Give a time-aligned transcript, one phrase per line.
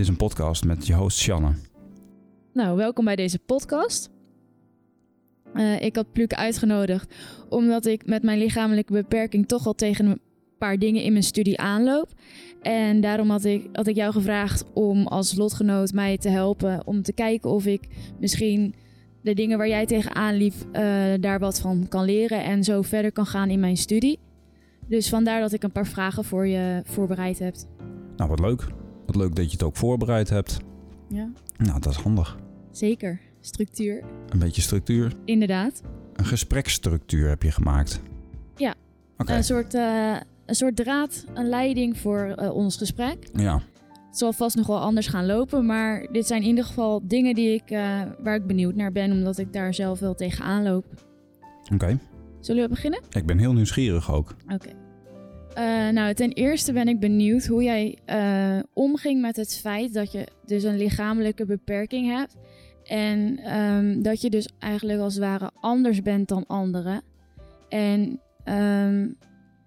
[0.00, 1.54] Dit is een podcast met je host Shanna.
[2.52, 4.10] Nou, welkom bij deze podcast.
[5.54, 7.14] Uh, ik had Pluk uitgenodigd
[7.48, 10.20] omdat ik met mijn lichamelijke beperking toch al tegen een
[10.58, 12.12] paar dingen in mijn studie aanloop.
[12.60, 17.02] En daarom had ik, had ik jou gevraagd om als lotgenoot mij te helpen om
[17.02, 17.88] te kijken of ik
[18.20, 18.74] misschien
[19.22, 20.82] de dingen waar jij tegenaan liep, uh,
[21.20, 24.18] daar wat van kan leren en zo verder kan gaan in mijn studie.
[24.86, 27.54] Dus vandaar dat ik een paar vragen voor je voorbereid heb.
[28.16, 28.79] Nou, wat leuk.
[29.10, 30.58] Wat leuk dat je het ook voorbereid hebt.
[31.08, 31.30] Ja.
[31.56, 32.38] Nou, dat is handig.
[32.70, 33.20] Zeker.
[33.40, 34.02] Structuur.
[34.28, 35.12] Een beetje structuur.
[35.24, 35.82] Inderdaad.
[36.12, 38.00] Een gespreksstructuur heb je gemaakt.
[38.56, 38.74] Ja.
[39.16, 39.32] Oké.
[39.32, 43.18] Een, soort, uh, een soort draad, een leiding voor uh, ons gesprek.
[43.32, 43.62] Ja.
[44.08, 47.34] Het zal vast nog wel anders gaan lopen, maar dit zijn in ieder geval dingen
[47.34, 50.84] die ik, uh, waar ik benieuwd naar ben, omdat ik daar zelf wel tegenaan loop.
[51.72, 51.98] Oké.
[52.40, 53.00] Zullen we beginnen?
[53.10, 54.34] Ik ben heel nieuwsgierig ook.
[54.54, 54.79] Oké.
[55.58, 60.12] Uh, nou, ten eerste ben ik benieuwd hoe jij uh, omging met het feit dat
[60.12, 62.36] je dus een lichamelijke beperking hebt.
[62.84, 67.02] En um, dat je dus eigenlijk als het ware anders bent dan anderen.
[67.68, 69.16] En um,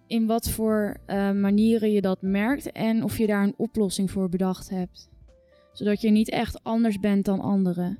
[0.07, 4.29] in wat voor uh, manieren je dat merkt en of je daar een oplossing voor
[4.29, 5.09] bedacht hebt.
[5.73, 7.99] Zodat je niet echt anders bent dan anderen.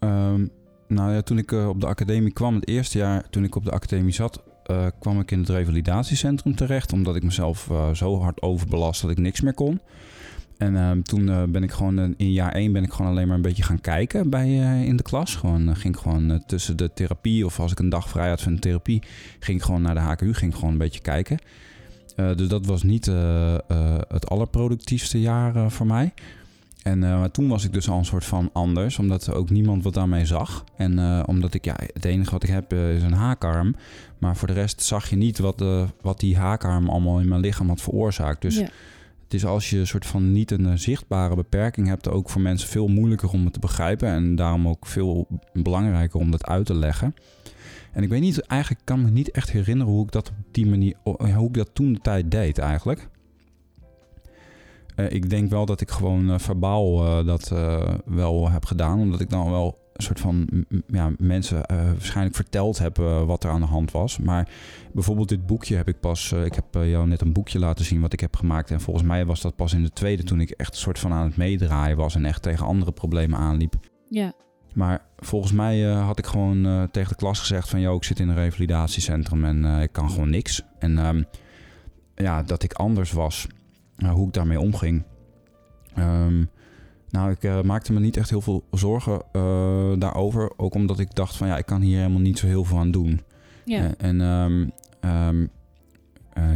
[0.00, 0.50] Um,
[0.88, 3.70] nou ja, toen ik op de academie kwam, het eerste jaar toen ik op de
[3.70, 6.92] academie zat, uh, kwam ik in het revalidatiecentrum terecht.
[6.92, 9.80] Omdat ik mezelf uh, zo hard overbelast dat ik niks meer kon.
[10.58, 13.42] En uh, toen ben ik gewoon in jaar 1 ben ik gewoon alleen maar een
[13.42, 14.48] beetje gaan kijken bij,
[14.84, 15.36] in de klas.
[15.36, 18.54] Gewoon, ging ik gewoon tussen de therapie of als ik een dag vrij had van
[18.54, 19.02] de therapie,
[19.38, 21.38] ging ik gewoon naar de HKU, ging ik gewoon een beetje kijken.
[22.16, 23.06] dus dat was niet
[24.08, 26.12] het allerproductiefste jaar voor mij.
[26.84, 29.96] En uh, toen was ik dus al een soort van anders, omdat ook niemand wat
[29.96, 30.64] aan mij zag.
[30.76, 33.76] En uh, omdat ik, ja, het enige wat ik heb uh, is een haakarm.
[34.18, 35.64] Maar voor de rest zag je niet wat,
[36.00, 38.42] wat die haakarm allemaal in mijn lichaam had veroorzaakt.
[38.42, 38.68] Dus ja.
[39.22, 42.68] het is als je een soort van niet een zichtbare beperking hebt, ook voor mensen
[42.68, 44.08] veel moeilijker om het te begrijpen.
[44.08, 47.14] En daarom ook veel belangrijker om dat uit te leggen.
[47.92, 50.66] En ik weet niet, eigenlijk kan me niet echt herinneren hoe ik dat op die
[50.66, 53.08] manier, hoe ik dat toen de tijd deed eigenlijk.
[54.96, 57.52] Uh, ik denk wel dat ik gewoon uh, verbaal uh, dat
[58.04, 59.00] wel heb gedaan.
[59.00, 62.96] Omdat ik dan wel een soort van ja, mensen waarschijnlijk verteld heb
[63.26, 64.18] wat er aan de hand was.
[64.18, 64.48] Maar
[64.92, 66.32] bijvoorbeeld dit boekje heb ik pas...
[66.32, 68.70] ik heb jou net een boekje laten zien wat ik heb gemaakt.
[68.70, 71.12] En volgens mij was dat pas in de tweede toen ik echt een soort van
[71.12, 72.14] aan het meedraaien was.
[72.14, 73.74] En echt tegen andere problemen aanliep.
[74.08, 74.32] Ja.
[74.72, 77.80] Maar volgens mij had ik gewoon tegen de klas gezegd van...
[77.80, 80.62] Yo, ik zit in een revalidatiecentrum en ik kan gewoon niks.
[80.78, 81.24] En um,
[82.14, 83.46] ja, dat ik anders was...
[83.96, 85.02] Nou, hoe ik daarmee omging.
[85.98, 86.50] Um,
[87.14, 90.52] nou, ik uh, maakte me niet echt heel veel zorgen uh, daarover.
[90.56, 92.90] Ook omdat ik dacht van ja, ik kan hier helemaal niet zo heel veel aan
[92.90, 93.20] doen.
[93.64, 93.82] Ja.
[93.82, 95.50] Uh, en um, um,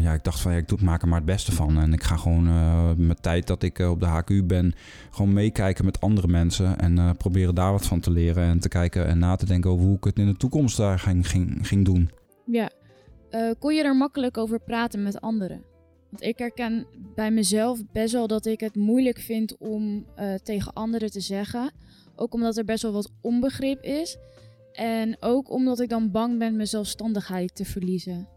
[0.01, 1.79] ja, ik dacht van ja, ik doe, maak er maar het beste van.
[1.79, 2.45] En ik ga gewoon
[3.07, 4.75] mijn tijd dat ik op de HQ ben,
[5.11, 6.79] gewoon meekijken met andere mensen.
[6.79, 8.45] En proberen daar wat van te leren.
[8.45, 10.99] En te kijken en na te denken over hoe ik het in de toekomst daar
[10.99, 12.11] ging, ging, ging doen.
[12.45, 12.71] Ja.
[13.59, 15.63] kon je er makkelijk over praten met anderen?
[16.11, 20.73] Want ik herken bij mezelf best wel dat ik het moeilijk vind om uh, tegen
[20.73, 21.73] anderen te zeggen.
[22.17, 24.17] Ook omdat er best wel wat onbegrip is.
[24.73, 28.29] En ook omdat ik dan bang ben mijn zelfstandigheid te verliezen.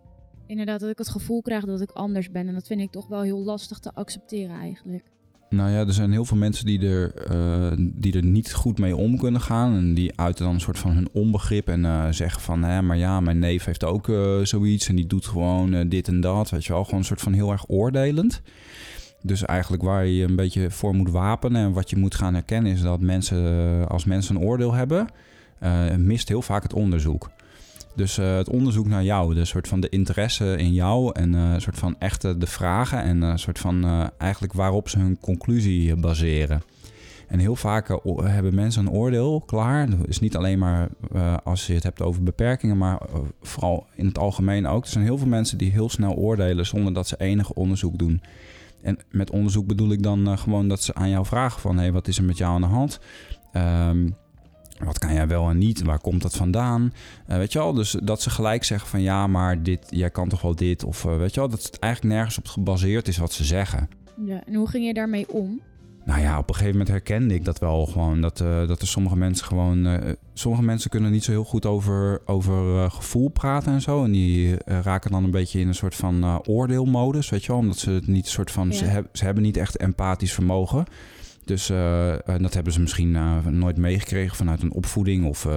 [0.48, 2.48] Inderdaad, dat ik het gevoel krijg dat ik anders ben.
[2.48, 5.11] En dat vind ik toch wel heel lastig te accepteren eigenlijk.
[5.52, 8.96] Nou ja, er zijn heel veel mensen die er, uh, die er niet goed mee
[8.96, 9.76] om kunnen gaan.
[9.76, 12.64] En die uiten dan een soort van hun onbegrip en uh, zeggen van...
[12.64, 16.22] Hè, maar ja, mijn neef heeft ook uh, zoiets en die doet gewoon dit en
[16.22, 16.50] dat.
[16.50, 18.42] Weet je wel, gewoon een soort van heel erg oordelend.
[19.22, 21.62] Dus eigenlijk waar je een beetje voor moet wapenen...
[21.62, 25.08] en wat je moet gaan herkennen is dat mensen, als mensen een oordeel hebben...
[25.98, 27.30] mist heel vaak het onderzoek.
[27.96, 31.54] Dus uh, het onderzoek naar jou, de soort van de interesse in jou en uh,
[31.58, 36.62] soort van echte de vragen en uh, soort van eigenlijk waarop ze hun conclusie baseren.
[37.28, 39.90] En heel vaak hebben mensen een oordeel klaar.
[39.90, 40.90] Dat is niet alleen maar
[41.44, 43.02] als je het hebt over beperkingen, maar
[43.42, 44.84] vooral in het algemeen ook.
[44.84, 48.22] Er zijn heel veel mensen die heel snel oordelen zonder dat ze enig onderzoek doen.
[48.82, 51.76] En met onderzoek bedoel ik dan gewoon dat ze aan jou vragen van...
[51.76, 53.00] hé, hey, wat is er met jou aan de hand?
[53.88, 54.16] Um,
[54.86, 55.82] wat kan jij wel en niet?
[55.82, 56.94] Waar komt dat vandaan?
[57.30, 60.30] Uh, weet je wel, dus dat ze gelijk zeggen van ja, maar dit, jij kan
[60.30, 60.84] toch wel dit?
[60.84, 63.90] Of uh, weet je wel, dat het eigenlijk nergens op gebaseerd is wat ze zeggen.
[64.26, 65.62] Ja, en hoe ging je daarmee om?
[66.06, 68.22] Nou ja, op een gegeven moment herkende ik dat wel gewoon.
[68.22, 70.00] Dat, uh, dat er sommige mensen gewoon.
[70.34, 74.04] sommige mensen kunnen niet zo heel goed over, over gevoel praten en zo.
[74.04, 77.62] En die raken dan een beetje in een soort van oordeelmodus, weet je wel.
[77.62, 78.68] Omdat ze het niet soort van.
[78.68, 78.74] Ja.
[78.74, 80.86] Ze, heb, ze hebben niet echt empathisch vermogen.
[81.52, 85.26] Dus uh, dat hebben ze misschien uh, nooit meegekregen vanuit een opvoeding.
[85.26, 85.48] Of,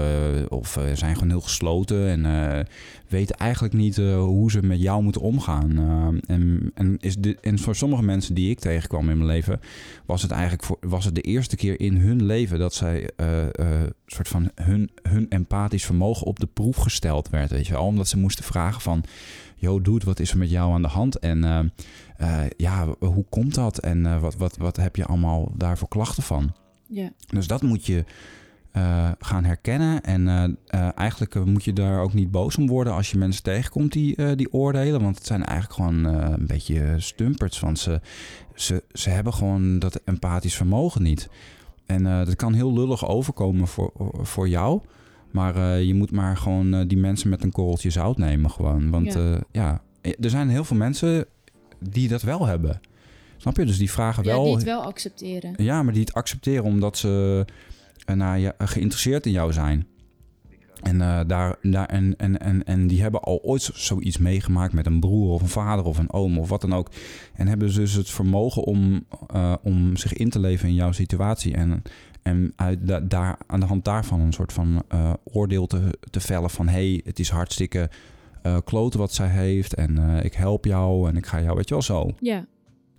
[0.49, 2.67] of zijn gewoon heel gesloten en
[3.09, 5.79] weten eigenlijk niet hoe ze met jou moeten omgaan.
[6.27, 9.61] en, en, is dit, en voor sommige mensen die ik tegenkwam in mijn leven,
[10.07, 13.11] was het eigenlijk voor, was het de eerste keer in hun leven dat zij
[14.07, 17.51] soort van hun, hun empathisch vermogen op de proef gesteld werd.
[17.51, 17.85] Weet je wel?
[17.85, 19.05] Omdat ze moesten vragen van
[19.55, 21.19] yo dude, wat is er met jou aan de hand?
[21.19, 21.59] En uh,
[22.21, 23.79] uh, ja, hoe komt dat?
[23.79, 26.55] En uh, wat, wat, wat heb je allemaal daarvoor klachten van?
[26.89, 27.11] Ja.
[27.27, 28.05] Dus dat moet je
[29.19, 30.03] gaan herkennen.
[30.03, 30.59] En
[30.95, 34.53] eigenlijk moet je daar ook niet boos om worden als je mensen tegenkomt die, die
[34.53, 35.03] oordelen.
[35.03, 37.61] Want het zijn eigenlijk gewoon een beetje stumperts.
[37.61, 38.01] Want ze,
[38.55, 41.29] ze, ze hebben gewoon dat empathisch vermogen niet.
[41.87, 43.93] En dat kan heel lullig overkomen voor,
[44.23, 44.81] voor jou.
[45.35, 48.91] Maar uh, je moet maar gewoon uh, die mensen met een korreltje zout nemen gewoon.
[48.91, 49.21] Want ja.
[49.21, 51.27] Uh, ja, er zijn heel veel mensen
[51.79, 52.81] die dat wel hebben.
[53.37, 53.65] Snap je?
[53.65, 54.39] Dus die vragen wel...
[54.39, 55.55] Ja, die het wel accepteren.
[55.57, 57.45] Ja, maar die het accepteren omdat ze
[58.15, 59.87] nou, ja, geïnteresseerd in jou zijn.
[60.83, 65.01] En, daar, daar, en, en, en, en die hebben al ooit zoiets meegemaakt met een
[65.01, 66.91] broer of een vader of een oom of wat dan ook.
[67.35, 69.07] En hebben dus het vermogen om,
[69.63, 71.55] om zich in te leven in jouw situatie.
[71.55, 71.83] En,
[72.25, 76.51] en uit daar, aan de hand daarvan een soort van uh, oordeel te, te vellen
[76.51, 76.69] van...
[76.69, 77.91] hé, hey, het is hartstikke
[78.43, 81.69] uh, kloten wat zij heeft en uh, ik help jou en ik ga jou, weet
[81.69, 82.11] je wel, zo.
[82.21, 82.47] Ja.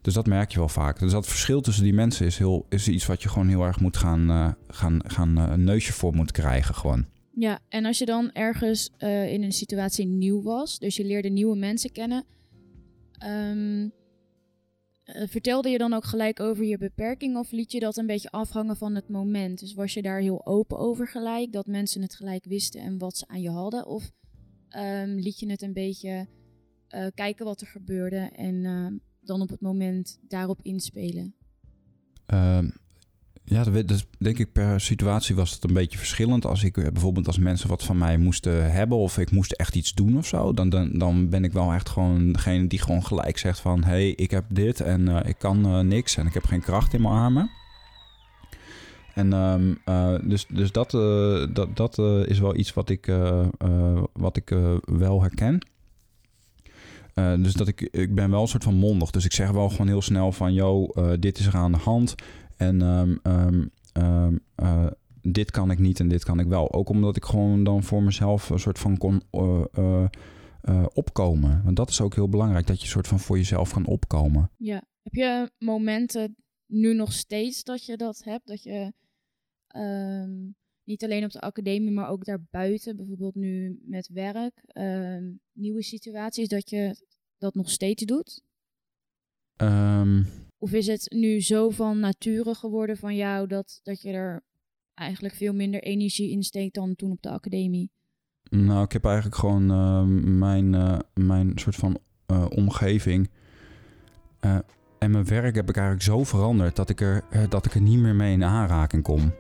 [0.02, 1.00] Dus dat merk je wel vaak.
[1.00, 3.80] Dus dat verschil tussen die mensen is, heel, is iets wat je gewoon heel erg
[3.80, 7.06] moet gaan, gaan, gaan een neusje voor moet krijgen gewoon.
[7.32, 8.92] Ja, en als je dan ergens
[9.28, 12.26] in een situatie nieuw was, dus je leerde nieuwe mensen kennen...
[13.26, 13.90] Um, uh,
[15.24, 18.78] vertelde je dan ook gelijk over je beperking of liet je dat een beetje afhangen
[18.78, 19.60] van het moment?
[19.60, 23.18] Dus was je daar heel open over gelijk, dat mensen het gelijk wisten en wat
[23.18, 23.86] ze aan je hadden?
[23.86, 24.12] Of
[24.78, 26.28] um, liet je het een beetje
[26.96, 28.88] uh, kijken wat er gebeurde en uh,
[29.22, 31.36] dan op het moment daarop inspelen?
[32.34, 32.74] Um,
[33.48, 36.46] ja, dat denk ik per situatie was het een beetje verschillend.
[36.46, 39.94] Als ik bijvoorbeeld als mensen wat van mij moesten hebben of ik moest echt iets
[39.94, 43.38] doen of zo, dan, dan, dan ben ik wel echt gewoon degene die gewoon gelijk
[43.38, 46.34] zegt van hé, hey, ik heb dit en uh, ik kan uh, niks en ik
[46.34, 47.50] heb geen kracht in mijn armen.
[49.14, 49.32] En
[49.86, 50.92] uh, dus, dus dat,
[51.54, 51.98] dat, dat
[52.28, 53.12] is wel iets wat ik,
[54.14, 55.68] wat ik wel herken.
[57.14, 59.12] dus dat ik, ik ben wel een soort van mondig.
[59.12, 60.54] Dus ik zeg wel gewoon heel snel van...
[60.54, 60.88] yo,
[61.20, 62.16] dit is er aan de hand.
[62.58, 64.88] En um, um, um, uh,
[65.22, 66.74] dit kan ik niet en dit kan ik wel.
[66.74, 69.64] Ook omdat ik gewoon dan voor mezelf een soort van kon uh,
[70.64, 71.64] uh, opkomen.
[71.64, 74.52] Want dat is ook heel belangrijk, dat je soort van voor jezelf kan opkomen.
[74.58, 74.84] Ja.
[75.02, 76.36] Heb je momenten
[76.66, 78.48] nu nog steeds dat je dat hebt?
[78.48, 78.94] Dat je
[80.84, 84.64] niet alleen op de academie, maar ook daarbuiten, bijvoorbeeld nu met werk,
[85.54, 87.06] nieuwe situaties, dat je
[87.38, 88.44] dat nog steeds doet?
[89.58, 90.28] Um,
[90.66, 94.44] of is het nu zo van nature geworden van jou dat, dat je er
[94.94, 97.92] eigenlijk veel minder energie in steekt dan toen op de academie?
[98.50, 100.02] Nou, ik heb eigenlijk gewoon uh,
[100.38, 101.98] mijn, uh, mijn soort van
[102.32, 103.30] uh, omgeving
[105.00, 108.00] en mijn werk heb ik eigenlijk zo veranderd dat ik er, dat ik er niet
[108.00, 109.34] meer mee in aanraking kom.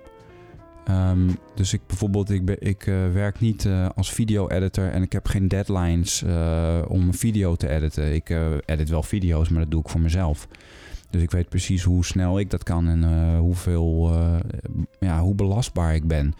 [0.89, 2.83] Um, dus ik bijvoorbeeld, ik, ben, ik
[3.13, 6.23] werk niet als video-editor en ik heb geen deadlines
[6.87, 8.13] om een video te editen.
[8.13, 8.29] Ik
[8.65, 10.47] edit wel video's, maar dat doe ik voor mezelf.
[11.09, 14.39] Dus ik weet precies hoe snel ik dat kan en uh, hoeveel, uh,
[14.99, 16.33] ja, hoe belastbaar ik ben.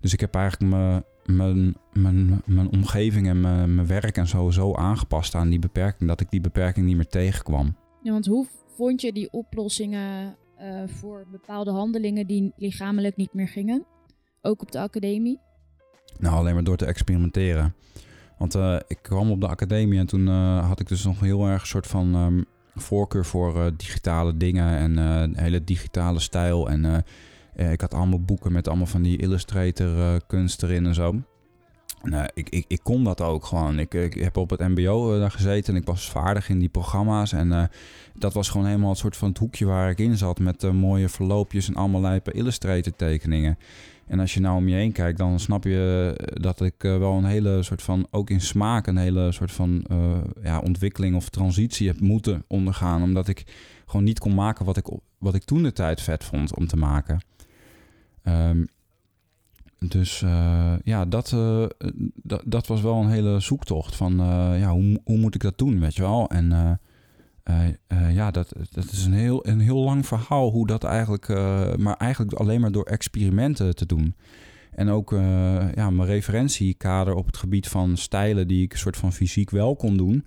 [0.00, 4.50] Dus ik heb eigenlijk mijn, mijn, mijn, mijn omgeving en mijn, mijn werk en zo,
[4.50, 7.76] zo aangepast aan die beperking, dat ik die beperking niet meer tegenkwam.
[8.02, 8.46] Ja, want hoe
[8.76, 13.84] vond je die oplossingen uh, voor bepaalde handelingen die lichamelijk niet meer gingen?
[14.42, 15.38] Ook op de academie?
[16.18, 17.74] Nou, alleen maar door te experimenteren.
[18.38, 18.54] Want
[18.86, 21.86] ik kwam op de academie en toen had ik dus nog heel erg een soort
[21.86, 22.44] van um,
[22.80, 26.68] voorkeur voor uh, digitale dingen en uh, hele digitale stijl.
[26.70, 26.84] En
[27.56, 31.22] uh, ik had allemaal boeken met allemaal van die Illustrator kunst erin en zo.
[32.02, 33.78] En, ik, ik, ik kon dat ook gewoon.
[33.78, 37.32] Ik, ik heb op het mbo daar gezeten en ik was vaardig in die programma's.
[37.32, 37.70] En
[38.14, 40.38] dat was gewoon helemaal het soort van het hoekje waar ik in zat.
[40.38, 43.58] Met mooie verloopjes en allemaal Illustrator tekeningen.
[44.06, 47.12] En als je nou om je heen kijkt, dan snap je eh, dat ik wel
[47.12, 49.84] een hele soort van, ook in smaak, een hele soort van
[50.42, 53.02] ja, ontwikkeling of transitie heb moeten ondergaan.
[53.02, 53.44] Omdat ik
[53.86, 54.86] gewoon niet kon maken wat ik,
[55.18, 57.20] wat ik toen de tijd vet vond om te maken.
[58.24, 58.68] Um,
[59.88, 61.36] dus uh, ja, dat,
[62.14, 64.16] dat, dat was wel een hele zoektocht van
[64.58, 66.28] ja, hoe, hoe moet ik dat doen, weet je wel.
[66.28, 66.78] En
[68.12, 71.28] ja, dat, dat is een heel, een heel lang verhaal hoe dat eigenlijk,
[71.78, 74.14] maar eigenlijk alleen maar door experimenten te doen.
[74.70, 75.10] En ook
[75.74, 79.96] ja, mijn referentiekader op het gebied van stijlen die ik soort van fysiek wel kon
[79.96, 80.24] doen,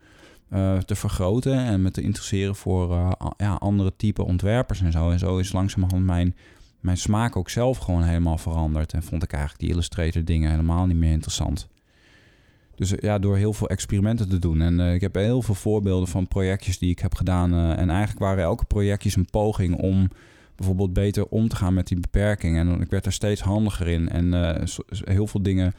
[0.54, 5.10] eh, te vergroten en me te interesseren voor eh, ja, andere type ontwerpers en zo.
[5.10, 6.36] En zo is langzamerhand mijn,
[6.84, 8.94] mijn smaak ook zelf gewoon helemaal veranderd.
[8.94, 11.68] En vond ik eigenlijk die Illustrator dingen helemaal niet meer interessant.
[12.76, 14.62] Dus eh, ja, door heel veel experimenten te doen.
[14.62, 17.54] En eh, ik heb heel veel voorbeelden van projectjes die ik heb gedaan.
[17.54, 20.10] eh, en eigenlijk waren elke projectjes een poging om
[20.56, 22.58] bijvoorbeeld beter om te gaan met die beperking.
[22.58, 24.10] En ik werd er steeds handiger in.
[24.10, 24.34] En
[24.90, 25.74] heel veel dingen.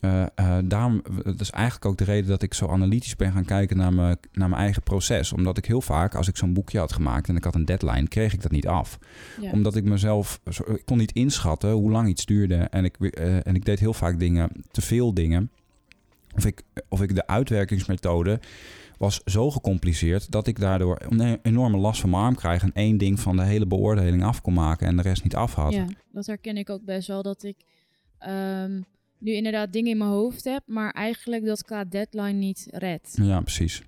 [0.00, 3.44] Eh, eh, daarom, dat is eigenlijk ook de reden dat ik zo analytisch ben gaan
[3.44, 5.32] kijken naar mijn, naar mijn eigen proces.
[5.32, 8.08] Omdat ik heel vaak, als ik zo'n boekje had gemaakt en ik had een deadline,
[8.08, 8.98] kreeg ik dat niet af.
[9.40, 9.50] Ja.
[9.50, 12.54] Omdat ik mezelf, ik kon niet inschatten hoe lang iets duurde.
[12.54, 15.50] En ik, eh, en ik deed heel vaak dingen, te veel dingen.
[16.34, 18.40] Of ik, of ik de uitwerkingsmethode
[18.98, 22.98] was zo gecompliceerd dat ik daardoor een enorme last van mijn arm krijg en één
[22.98, 25.72] ding van de hele beoordeling af kon maken en de rest niet af had.
[25.72, 27.22] Ja, dat herken ik ook best wel.
[27.22, 27.56] Dat ik
[28.18, 28.80] ehm,
[29.18, 33.18] nu inderdaad dingen in mijn hoofd heb, maar eigenlijk dat qua deadline niet red.
[33.22, 33.82] Ja, precies.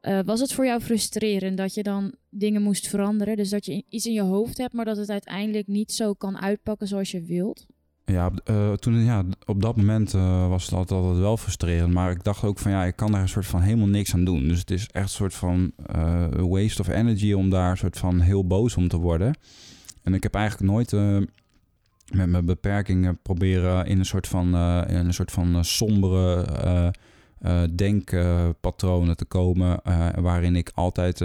[0.00, 3.36] Eh, was het voor jou frustrerend dat je dan dingen moest veranderen?
[3.36, 6.40] Dus dat je iets in je hoofd hebt, maar dat het uiteindelijk niet zo kan
[6.40, 7.66] uitpakken zoals je wilt?
[8.04, 11.92] Ja, eh, toen, ja, op dat moment eh, was het altijd, wel frustrerend.
[11.92, 14.24] Maar ik dacht ook van ja, ik kan daar een soort van helemaal niks aan
[14.24, 14.48] doen.
[14.48, 15.72] Dus het is echt een soort van
[16.30, 19.34] waste of energy om daar een soort van heel boos om te worden.
[20.02, 20.92] En ik heb eigenlijk nooit
[22.10, 26.44] met mijn beperkingen proberen in een soort van, eh, in een soort van eh, sombere
[27.40, 29.80] eh, denkpatronen te komen.
[30.20, 31.18] waarin ik altijd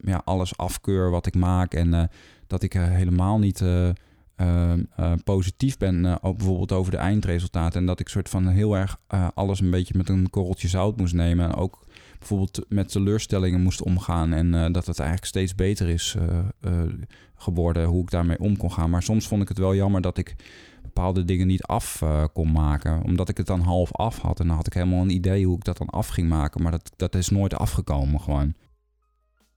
[0.00, 1.74] ja, alles afkeur wat ik maak.
[1.74, 2.10] En
[2.46, 3.60] dat ik helemaal niet.
[3.60, 3.88] eh,
[4.36, 7.80] eh, eh, positief ben, ook bijvoorbeeld over de eindresultaten.
[7.80, 8.98] En dat ik soort van heel erg
[9.34, 11.44] alles een beetje met een korreltje zout moest nemen.
[11.44, 11.85] En ook
[12.18, 14.32] bijvoorbeeld met teleurstellingen moest omgaan.
[14.32, 16.92] En eh, dat het eigenlijk steeds beter is eh, eh,
[17.34, 18.90] geworden hoe ik daarmee om kon gaan.
[18.90, 20.36] Maar soms vond ik het wel jammer dat ik
[20.82, 23.02] bepaalde dingen niet af kon maken.
[23.04, 24.40] Omdat ik het dan half af had.
[24.40, 26.62] En dan had ik helemaal een idee hoe ik dat dan af ging maken.
[26.62, 28.54] Maar dat, dat is nooit afgekomen gewoon.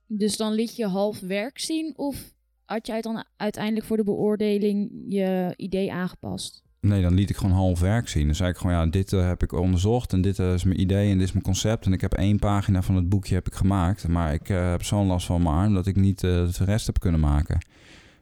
[0.06, 2.32] Dus dan liet je half werk zien of
[2.64, 6.62] had jij dan uiteindelijk voor de beoordeling je idee aangepast?
[6.80, 8.26] Nee, dan liet ik gewoon half werk zien.
[8.26, 10.80] Dan zei ik gewoon, ja, dit eh, heb ik onderzocht en dit eh, is mijn
[10.80, 11.86] idee en dit is mijn concept.
[11.86, 14.08] En ik heb één pagina van het boekje heb ik gemaakt.
[14.08, 17.00] Maar ik eh, heb zo'n last van mijn arm dat ik niet de rest heb
[17.00, 17.58] kunnen maken.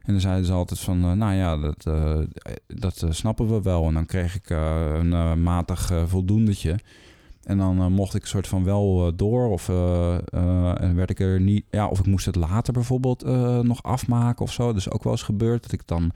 [0.01, 1.83] En dan zeiden ze altijd van, nou ja, dat,
[2.67, 3.87] dat snappen we wel.
[3.87, 6.79] En dan kreeg ik een matig voldoendetje.
[7.43, 9.49] En dan mocht ik soort van wel door.
[9.49, 11.65] Of, en werd ik er niet.
[11.69, 13.23] Ja, of ik moest het later bijvoorbeeld
[13.63, 14.73] nog afmaken of zo.
[14.73, 16.11] Dus ook wel eens gebeurd dat ik dan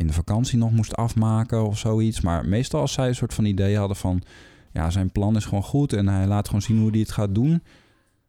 [0.00, 2.20] in de vakantie nog moest afmaken of zoiets.
[2.20, 4.22] Maar meestal als zij een soort van idee hadden van...
[4.72, 7.34] Ja, zijn plan is gewoon goed en hij laat gewoon zien hoe hij het gaat
[7.34, 7.62] doen.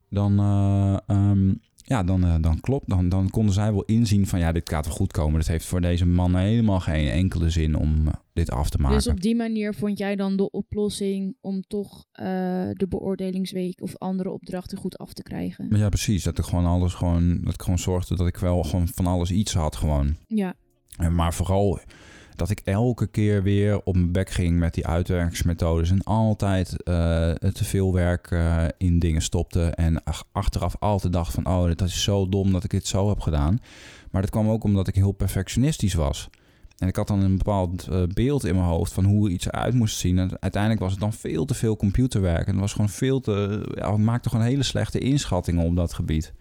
[0.10, 2.90] Dan, eh, ehm, ja, dan, eh, dan klopt.
[2.90, 5.40] Dan, dan konden zij wel inzien van ja, dit gaat wel goed komen.
[5.40, 8.98] Het heeft voor deze man helemaal geen enkele zin om eh, dit af te maken.
[8.98, 12.06] Dus op die manier vond jij dan de oplossing om toch
[12.74, 15.78] de beoordelingsweek of andere opdrachten goed af te krijgen?
[15.78, 16.24] Ja, precies.
[16.24, 19.32] Dat ik gewoon alles gewoon, dat ik gewoon zorgde dat ik wel gewoon van alles
[19.32, 20.16] iets had gewoon.
[20.28, 20.56] Ja,
[20.98, 21.80] Maar vooral
[22.36, 25.90] dat ik elke keer weer op mijn bek ging met die uitwerkingsmethodes.
[25.90, 26.94] En altijd eh,
[27.34, 29.64] te veel werk eh, in dingen stopte.
[29.66, 33.10] En ach- achteraf altijd dacht van, oh, dat is zo dom dat ik dit zo
[33.10, 33.60] heb gedaan.
[34.12, 36.30] Maar dat kwam ook omdat ik heel perfectionistisch was.
[36.78, 39.74] En ik had dan een bepaald eh, beeld in mijn hoofd van hoe iets eruit
[39.74, 40.20] moest zien.
[40.20, 42.46] En uiteindelijk was het dan veel te veel computerwerk.
[42.48, 43.64] En het was gewoon veel te...
[43.98, 46.34] Maakte gewoon hele slechte inschattingen op dat gebied.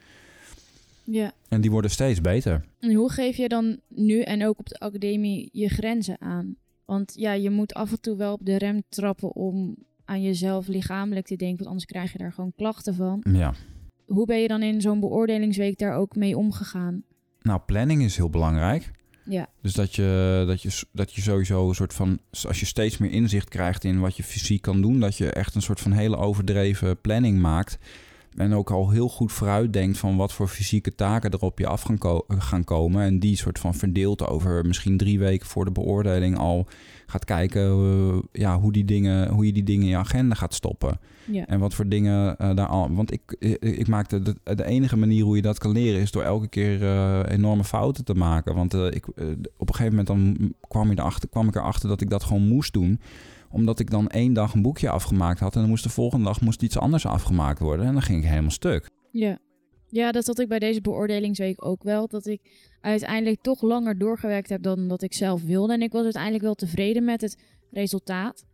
[1.11, 1.33] Ja.
[1.49, 2.64] En die worden steeds beter.
[2.79, 6.57] En hoe geef je dan nu en ook op de academie je grenzen aan?
[6.85, 10.67] Want ja, je moet af en toe wel op de rem trappen om aan jezelf
[10.67, 13.25] lichamelijk te denken, want anders krijg je daar gewoon klachten van.
[13.33, 13.55] Ja.
[14.07, 17.02] Hoe ben je dan in zo'n beoordelingsweek daar ook mee omgegaan?
[17.40, 18.90] Nou, planning is heel belangrijk.
[19.25, 22.19] Ja, Dus dat je, dat, je, dat je sowieso een soort van...
[22.47, 25.00] Als je steeds meer inzicht krijgt in wat je fysiek kan doen...
[25.00, 27.79] dat je echt een soort van hele overdreven planning maakt...
[28.37, 31.67] en ook al heel goed vooruit denkt van wat voor fysieke taken er op je
[31.67, 33.03] af gaan, ko- gaan komen...
[33.03, 36.39] en die soort van verdeeld over misschien drie weken voor de beoordeling...
[36.39, 36.67] al
[37.07, 40.55] gaat kijken eh, ja, hoe, die dingen, hoe je die dingen in je agenda gaat
[40.55, 40.99] stoppen.
[41.25, 41.47] ja.
[41.47, 42.95] En wat voor dingen eh, daar al.
[42.95, 46.11] Want ik, ik, ik maakte de, de enige manier hoe je dat kan leren is
[46.11, 48.55] door elke keer eh, enorme fouten te maken.
[48.55, 51.89] Want eh, ik, eh, op een gegeven moment dan kwam, je erachter, kwam ik erachter
[51.89, 53.01] dat ik dat gewoon moest doen.
[53.50, 55.54] Omdat ik dan één dag een boekje afgemaakt had.
[55.54, 57.87] En dan moest de volgende dag moest iets anders afgemaakt worden.
[57.87, 58.90] En dan ging ik helemaal stuk.
[59.11, 59.38] Ja.
[59.88, 62.09] ja, dat had ik bij deze beoordelingsweek ook wel.
[62.09, 62.40] Dat ik
[62.80, 65.73] uiteindelijk toch langer doorgewerkt heb dan dat ik zelf wilde.
[65.73, 67.38] En ik was uiteindelijk wel tevreden met het
[67.71, 68.45] resultaat.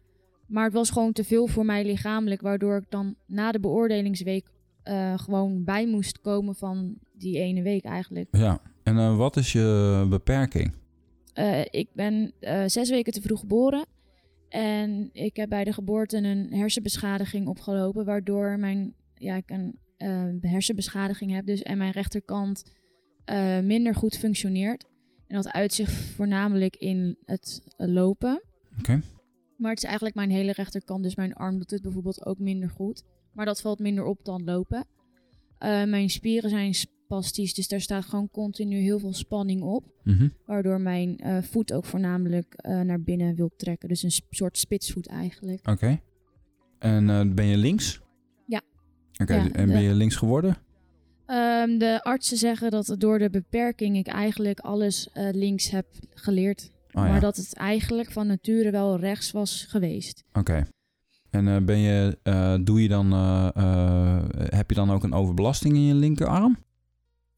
[0.46, 2.40] Maar het was gewoon te veel voor mij lichamelijk.
[2.40, 4.46] Waardoor ik dan na de beoordelingsweek
[4.86, 8.28] eh, gewoon bij moest komen van die ene week eigenlijk.
[8.30, 8.60] Ja.
[8.82, 10.74] En eh, wat is je beperking?
[11.32, 12.32] Eh, ik ben
[12.66, 13.86] zes weken te vroeg geboren.
[14.56, 18.04] En ik heb bij de geboorte een hersenbeschadiging opgelopen.
[18.04, 22.64] Waardoor mijn ja, ik een uh, hersenbeschadiging heb dus, en mijn rechterkant
[23.32, 24.84] uh, minder goed functioneert.
[25.26, 28.42] En dat uitzicht voornamelijk in het lopen.
[28.78, 29.00] Oké.
[29.56, 32.70] Maar het is eigenlijk mijn hele rechterkant, dus mijn arm doet het bijvoorbeeld ook minder
[32.70, 33.02] goed.
[33.32, 34.86] Maar dat valt minder op dan lopen.
[35.58, 36.75] Uh, mijn spieren zijn
[37.06, 39.84] spastisch, dus daar staat gewoon continu heel veel spanning op.
[40.02, 40.28] Mhm.
[40.46, 43.88] Waardoor mijn uh, voet ook voornamelijk uh, naar binnen wil trekken.
[43.88, 45.68] Dus een soort spitsvoet eigenlijk.
[45.68, 46.00] Oké.
[46.78, 48.00] En ben je links?
[48.46, 48.62] Ja.
[49.22, 50.56] Oké, Ja, en ben je links geworden?
[51.26, 56.70] Ehm, de artsen zeggen dat door de beperking ik eigenlijk alles eh, links heb geleerd.
[56.92, 60.25] Oh, maar dat het eigenlijk van nature wel rechts was geweest.
[60.32, 60.66] Oké.
[61.30, 65.12] En eh, ben je, eh, doe je dan, eh, eh, heb je dan ook een
[65.12, 66.58] overbelasting in je linkerarm?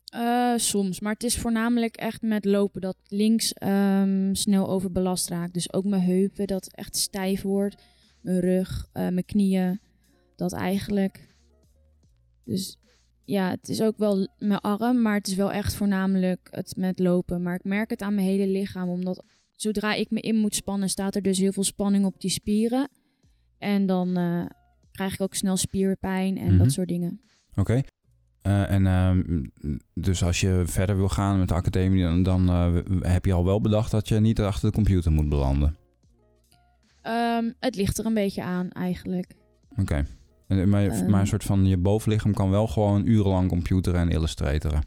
[0.09, 5.55] Eh, soms, maar het is voornamelijk echt met lopen dat links ehm, snel overbelast raakt.
[5.55, 7.83] Dus ook mijn heupen, dat echt stijf wordt.
[8.21, 9.81] Mijn rug, eh, mijn knieën,
[10.37, 11.27] dat eigenlijk.
[12.45, 12.79] Dus
[13.25, 16.99] ja, het is ook wel mijn arm, maar het is wel echt voornamelijk het met
[16.99, 17.43] lopen.
[17.43, 19.25] Maar ik merk het aan mijn hele lichaam, omdat
[19.57, 22.89] zodra ik me in moet spannen, staat er dus heel veel spanning op die spieren.
[23.59, 24.47] En dan eh,
[24.93, 26.59] krijg ik ook snel spierpijn en Mhm.
[26.59, 27.21] dat soort dingen.
[27.57, 27.83] Oké.
[28.49, 29.43] Eh, en ehm,
[29.95, 32.75] dus als je verder wil gaan met de academie, dan, dan eh,
[33.13, 35.77] heb je al wel bedacht dat je niet achter de computer moet belanden.
[37.03, 39.33] Ehm, het ligt er een beetje aan eigenlijk.
[39.77, 40.05] Oké.
[40.67, 41.11] Maar, Ehm.
[41.11, 44.83] maar een soort van je bovenlichaam kan wel gewoon urenlang computeren en illustratoren.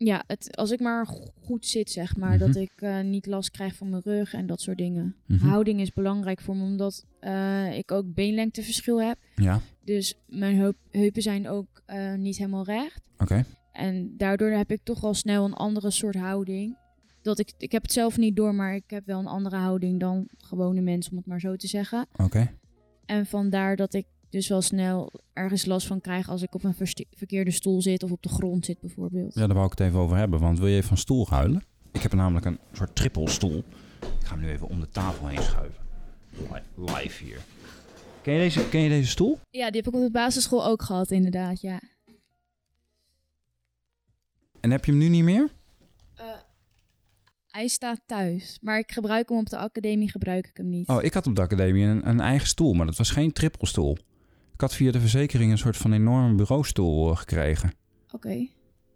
[0.00, 2.30] Ja, het, als ik maar go- goed zit, zeg maar.
[2.36, 2.38] Mhm.
[2.38, 5.14] Dat ik eh, niet last krijg van mijn rug en dat soort dingen.
[5.26, 5.46] Mhm.
[5.46, 9.18] Houding is belangrijk voor me, omdat eh, ik ook beenlengteverschil heb.
[9.36, 13.00] Ja, Dus mijn heup, heupen zijn ook eh, niet helemaal recht.
[13.18, 13.44] oké.
[13.72, 16.76] En daardoor heb ik toch al snel een andere soort houding.
[17.22, 20.00] Dat ik, ik heb het zelf niet door, maar ik heb wel een andere houding
[20.00, 22.06] dan gewone mensen, om het maar zo te zeggen.
[22.16, 22.50] Oké.
[23.06, 26.74] En vandaar dat ik dus wel snel ergens last van krijg als ik op een
[27.10, 29.34] verkeerde stoel zit of op de grond zit bijvoorbeeld.
[29.34, 30.40] Ja, daar wou ik het even over hebben.
[30.40, 31.62] Want wil je even van stoel ruilen?
[31.92, 33.58] Ik heb namelijk een soort trippelstoel.
[34.00, 35.82] Ik ga hem nu even om de tafel heen schuiven.
[36.30, 37.40] Li- Live hier.
[38.22, 39.38] Ken je deze, ken je deze stoel?
[39.50, 41.80] Ja, die heb ik op de basisschool ook gehad, inderdaad, ja.
[44.60, 45.48] En heb je hem nu niet meer?
[47.48, 50.88] Hij staat thuis, maar ik gebruik hem op de academie, gebruik ik hem niet.
[50.88, 53.96] Oh, ik had op de academie een, een eigen stoel, maar dat was geen trippelstoel.
[54.58, 57.72] Ik had via de verzekering een soort van enorme bureaustoel eh, gekregen.
[58.12, 58.46] Oké.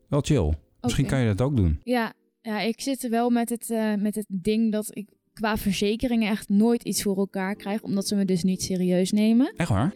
[0.09, 0.55] Wel chill.
[0.81, 1.81] Misschien kan je dat ook doen.
[1.83, 5.57] Ja, ja, ik zit er wel met het, eh, met het ding dat ik qua
[5.57, 9.55] verzekeringen echt nooit iets voor elkaar krijg, omdat ze me dus niet serieus nemen.
[9.57, 9.95] Echt waar?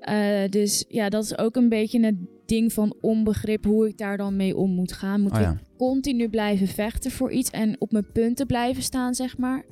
[0.00, 4.16] Eh, dus ja, dat is ook een beetje het ding van onbegrip hoe ik daar
[4.16, 5.20] dan mee om moet gaan.
[5.20, 5.50] Moet Oh ja.
[5.52, 9.64] ik continu blijven vechten voor iets en op mijn punten blijven staan, zeg maar?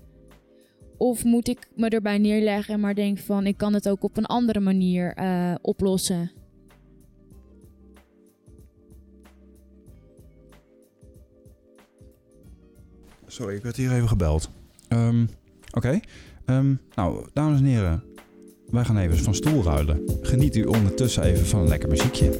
[1.05, 4.17] Of moet ik me erbij neerleggen en maar denk van ik kan het ook op
[4.17, 6.31] een andere manier eh, oplossen?
[13.27, 14.51] Sorry, ik werd hier even gebeld.
[14.89, 15.27] Ehm,
[15.73, 16.01] Oké.
[16.45, 18.03] Ehm, nou, dames en heren.
[18.71, 20.03] Wij gaan even van stoel ruilen.
[20.23, 22.31] Geniet u ondertussen even van een lekker muziekje.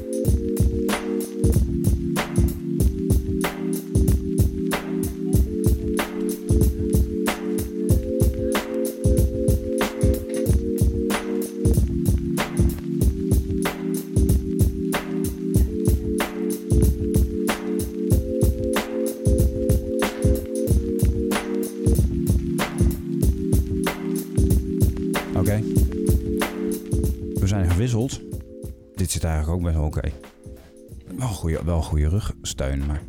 [31.45, 33.03] Goede, wel goede rugsteun, maar...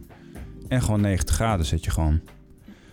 [0.68, 2.22] En gewoon 90 graden zit je gewoon.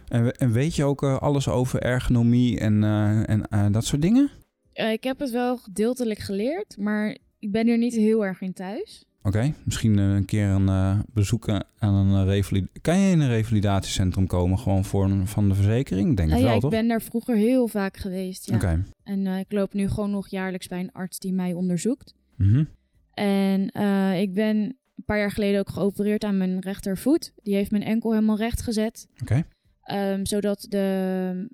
[0.09, 4.03] En, en weet je ook eh, alles over ergonomie en, eh, en eh, dat soort
[4.03, 4.31] dingen?
[4.73, 9.05] Ik heb het wel gedeeltelijk geleerd, maar ik ben er niet heel erg in thuis.
[9.23, 12.81] Oké, misschien een keer een eh, bezoek aan een revalidatie.
[12.81, 16.11] Kan je in een revalidatiecentrum komen gewoon voor een, van de verzekering?
[16.11, 16.71] Ik Denk het ja, wel, ik toch?
[16.71, 18.49] ben daar vroeger heel vaak geweest.
[18.49, 18.55] Ja.
[18.55, 18.85] Oké.
[19.03, 22.15] En ik loop nu gewoon nog jaarlijks bij een arts die mij onderzoekt.
[22.37, 22.65] Mhm.
[23.15, 23.67] En
[24.21, 27.33] ik ben een paar jaar geleden ook geopereerd aan mijn rechtervoet.
[27.43, 29.09] Die heeft mijn enkel helemaal recht gezet.
[29.83, 31.49] Ehm, zodat de,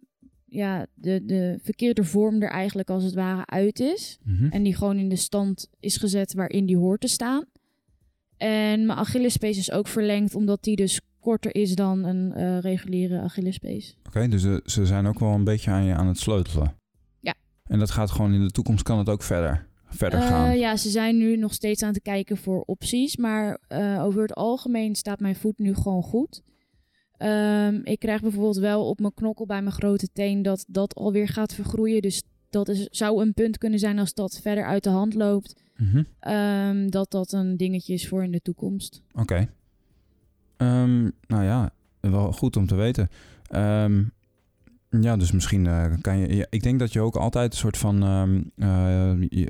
[0.44, 4.18] ja, de, de verkeerde vorm er eigenlijk als het ware uit is.
[4.24, 4.46] Mhm.
[4.46, 7.44] En die gewoon in de stand is gezet waarin die hoort te staan.
[8.36, 13.20] En mijn Achillespees is ook verlengd, omdat die dus korter is dan een eh, reguliere
[13.20, 13.96] Achillespees.
[14.06, 16.74] Oké, dus eh, ze zijn ook wel een beetje aan je aan het sleutelen.
[17.20, 17.34] Ja.
[17.64, 20.58] En dat gaat gewoon in de toekomst kan het ook verder, verder Eh, gaan.
[20.58, 23.16] ja, ze zijn nu nog steeds aan het kijken voor opties.
[23.16, 26.42] Maar eh, over het algemeen staat mijn voet nu gewoon goed.
[27.16, 31.28] Ehm, ik krijg bijvoorbeeld wel op mijn knokkel bij mijn grote teen dat dat alweer
[31.28, 32.02] gaat vergroeien.
[32.02, 35.54] Dus dat is, zou een punt kunnen zijn als dat verder uit de hand loopt.
[35.76, 36.02] Mhm.
[36.20, 39.02] ehm, dat dat een dingetje is voor in de toekomst.
[39.12, 39.48] Oké.
[40.56, 41.70] Ehm, nou ja,
[42.00, 43.08] wel goed om te weten.
[44.90, 46.36] Ja, dus misschien eh, kan je...
[46.36, 48.02] ja, ik denk dat je ook altijd een soort van...
[48.02, 49.48] ehm, eh, je,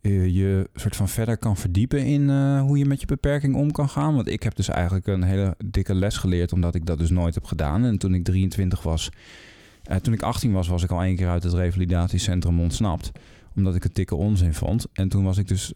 [0.00, 3.88] eh, je soort van verder kan verdiepen in hoe je met je beperking om kan
[3.88, 4.14] gaan.
[4.14, 6.52] Want ik heb dus eigenlijk een hele dikke les geleerd...
[6.52, 7.84] omdat ik dat dus nooit heb gedaan.
[7.84, 9.10] En toen ik 23 was...
[9.82, 13.12] eh, toen ik 18 was, was ik al één keer uit het revalidatiecentrum ontsnapt
[13.56, 14.86] omdat ik het dikke onzin vond.
[14.92, 15.72] En toen was ik dus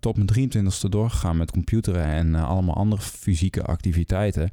[0.00, 4.50] tot mijn 23ste doorgegaan met computeren en allemaal andere fysieke activiteiten.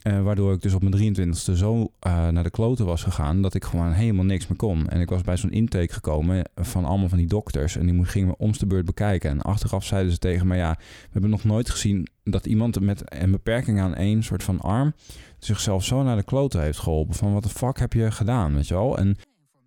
[0.00, 3.54] Eh, waardoor ik dus op mijn 23ste zo eh, naar de kloten was gegaan dat
[3.54, 4.88] ik gewoon helemaal niks meer kon.
[4.88, 7.76] En ik was bij zo'n intake gekomen van allemaal van die dokters.
[7.76, 9.30] En die gingen me om de beurt bekijken.
[9.30, 13.02] En achteraf zeiden ze tegen me: Ja, we hebben nog nooit gezien dat iemand met
[13.04, 14.94] een beperking aan één soort van arm
[15.38, 17.14] zichzelf zo naar de kloten heeft geholpen.
[17.14, 18.98] Van wat de fuck heb je gedaan, weet je wel?
[18.98, 19.16] En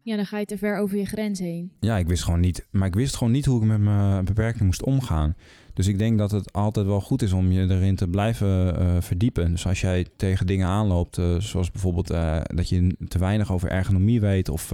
[0.04, 1.72] Ja, dan ga je te ver over je grens heen.
[1.80, 2.68] ja, ik wist gewoon niet.
[2.72, 5.36] Maar ik wist gewoon niet hoe ik met mijn beperking moest omgaan.
[5.74, 8.96] Dus ik denk dat het altijd wel goed is om je erin te blijven eh,
[9.00, 9.52] verdiepen.
[9.52, 13.70] Dus als jij tegen dingen aanloopt, eh, zoals bijvoorbeeld eh, dat je te weinig over
[13.70, 14.74] ergonomie weet, of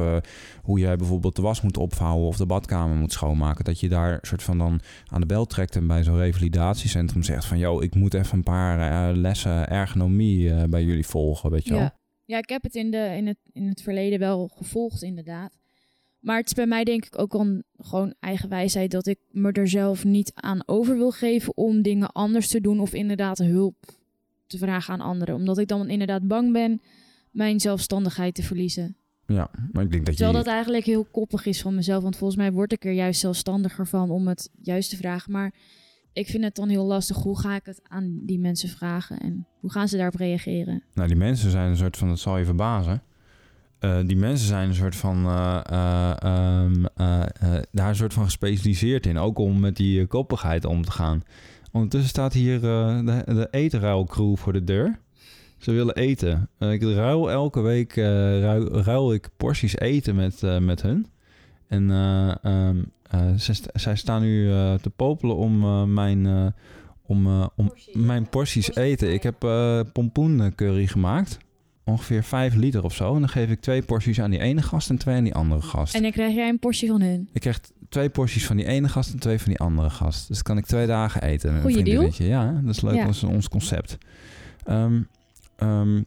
[0.61, 4.19] hoe jij bijvoorbeeld de was moet opvouwen of de badkamer moet schoonmaken, dat je daar
[4.21, 7.95] soort van dan aan de bel trekt en bij zo'n revalidatiecentrum zegt van, yo, ik
[7.95, 11.81] moet even een paar lessen ergonomie bij jullie volgen, weet je wel?
[11.81, 11.98] Ja.
[12.29, 15.57] Ja, ik heb het in, de, in, het in het verleden wel gevolgd, inderdaad.
[16.19, 19.51] Maar het is bij mij denk ik ook al gewoon eigen wijsheid dat ik me
[19.51, 23.75] er zelf niet aan over wil geven om dingen anders te doen of inderdaad hulp
[24.47, 25.35] te vragen aan anderen.
[25.35, 26.81] Omdat ik dan inderdaad bang ben
[27.31, 28.97] mijn zelfstandigheid te verliezen.
[29.25, 30.23] Ja, maar ik denk dat je...
[30.23, 33.19] Terwijl dat eigenlijk heel koppig is van mezelf, want volgens mij word ik er juist
[33.19, 35.31] zelfstandiger van om het juist te vragen.
[35.31, 35.53] Maar
[36.19, 37.17] ik vind het dan heel lastig.
[37.17, 40.83] Hoe ga ik het aan die mensen vragen en hoe gaan ze daarop reageren?
[40.93, 43.01] Nou, die mensen zijn een soort van, dat zal je verbazen.
[43.79, 48.13] Eh, die mensen zijn een soort van, eh, eh, ehm, eh, eh, daar een soort
[48.13, 49.17] van gespecialiseerd in.
[49.17, 51.23] Ook om met die koppigheid om te gaan.
[51.71, 54.99] Ondertussen staat hier de, de etenruilcrew voor de deur.
[55.57, 56.49] Ze willen eten.
[56.59, 61.07] Ik ruil elke week ruil, ruil ik porties eten met, met hun.
[61.69, 62.83] En eh, ehm, eh,
[63.35, 66.25] zij, sta- zij staan nu eh, te popelen om eh, mijn...
[66.25, 66.45] eh,
[67.05, 69.13] om, eh, om mijn porties eten.
[69.13, 71.37] Ik heb eh pompoencurry gemaakt.
[71.85, 73.13] Ongeveer 5 liter of zo.
[73.13, 75.61] En dan geef ik twee porties aan die ene gast en twee aan die andere
[75.61, 75.95] gast.
[75.95, 77.29] En dan krijg jij een portie van hun.
[77.33, 80.27] Ik krijg twee porties van die ene gast en twee van die andere gast.
[80.27, 81.53] Dus dat kan ik twee dagen eten.
[81.53, 82.09] met een Goeie deal.
[82.17, 82.95] Ja, dat is leuk.
[82.95, 83.05] Ja.
[83.05, 83.97] Dat is ons concept.
[84.65, 86.01] Ehm,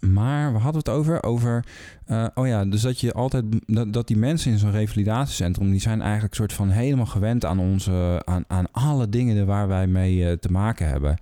[0.00, 1.64] maar we hadden het over, over
[2.06, 5.80] eh, oh ja, dus dat je altijd, dat, dat die mensen in zo'n revalidatiecentrum, die
[5.80, 10.28] zijn eigenlijk soort van helemaal gewend aan onze, aan, aan alle dingen waar wij mee
[10.28, 11.18] eh, te maken hebben.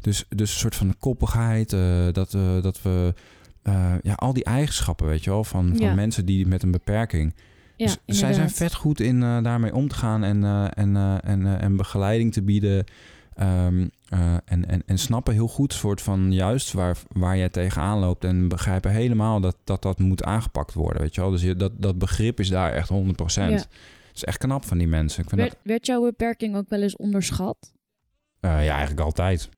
[0.00, 1.80] Dus, dus een soort van koppigheid, eh,
[2.12, 2.30] dat,
[2.62, 3.14] dat we,
[4.02, 5.94] ja, al die eigenschappen, weet je wel, van, van Ja.
[5.94, 7.34] mensen die met een beperking.
[7.76, 11.76] Ja, Dus zij zijn vet goed in daarmee om te gaan en, en, en, en
[11.76, 12.84] begeleiding te bieden.
[13.34, 17.98] Ehm, eh, en, en, en snappen heel goed soort van juist waar, waar jij tegenaan
[17.98, 18.24] loopt.
[18.24, 21.02] En begrijpen helemaal dat dat, dat moet aangepakt worden.
[21.02, 21.30] Weet je wel?
[21.30, 22.94] Dus je, dat, dat begrip is daar echt 100%.
[23.34, 23.48] Ja.
[23.50, 23.68] Het
[24.14, 25.22] is echt knap van die mensen.
[25.22, 27.72] Ik vind Werd, werd jouw beperking ook wel eens onderschat?
[28.40, 29.48] eh, ja, eigenlijk altijd.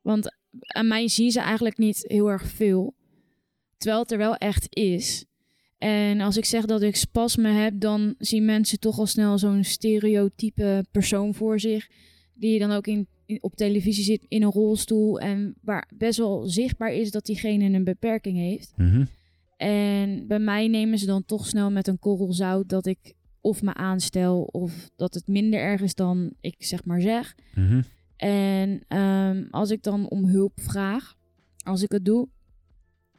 [0.00, 2.94] Want aan mij zien ze eigenlijk niet heel erg veel.
[3.76, 5.24] Terwijl het er wel echt is.
[5.78, 9.64] En als ik zeg dat ik spasme heb, dan zien mensen toch al snel zo'n
[9.64, 11.88] stereotype persoon voor zich.
[12.34, 13.08] Die dan ook in-
[13.40, 15.20] op televisie zit in een rolstoel.
[15.20, 18.72] En waar best wel zichtbaar is dat diegene een beperking heeft.
[18.76, 19.04] Mhm.
[19.56, 23.62] En bij mij nemen ze dan toch snel met een korrel zout dat ik of
[23.62, 27.34] me aanstel of dat het minder erg is dan ik zeg maar zeg.
[27.54, 27.82] Mhm.
[28.16, 31.14] En ehm, als ik dan om hulp vraag,
[31.64, 32.28] als ik het doe,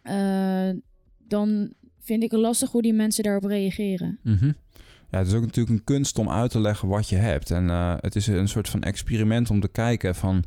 [0.01, 0.69] eh,
[1.17, 4.19] dan vind ik het lastig hoe die mensen daarop reageren.
[4.23, 4.51] Mhm.
[5.11, 7.51] Ja, het is ook natuurlijk een kunst om uit te leggen wat je hebt.
[7.51, 10.43] En eh, het is een soort van experiment om te kijken van...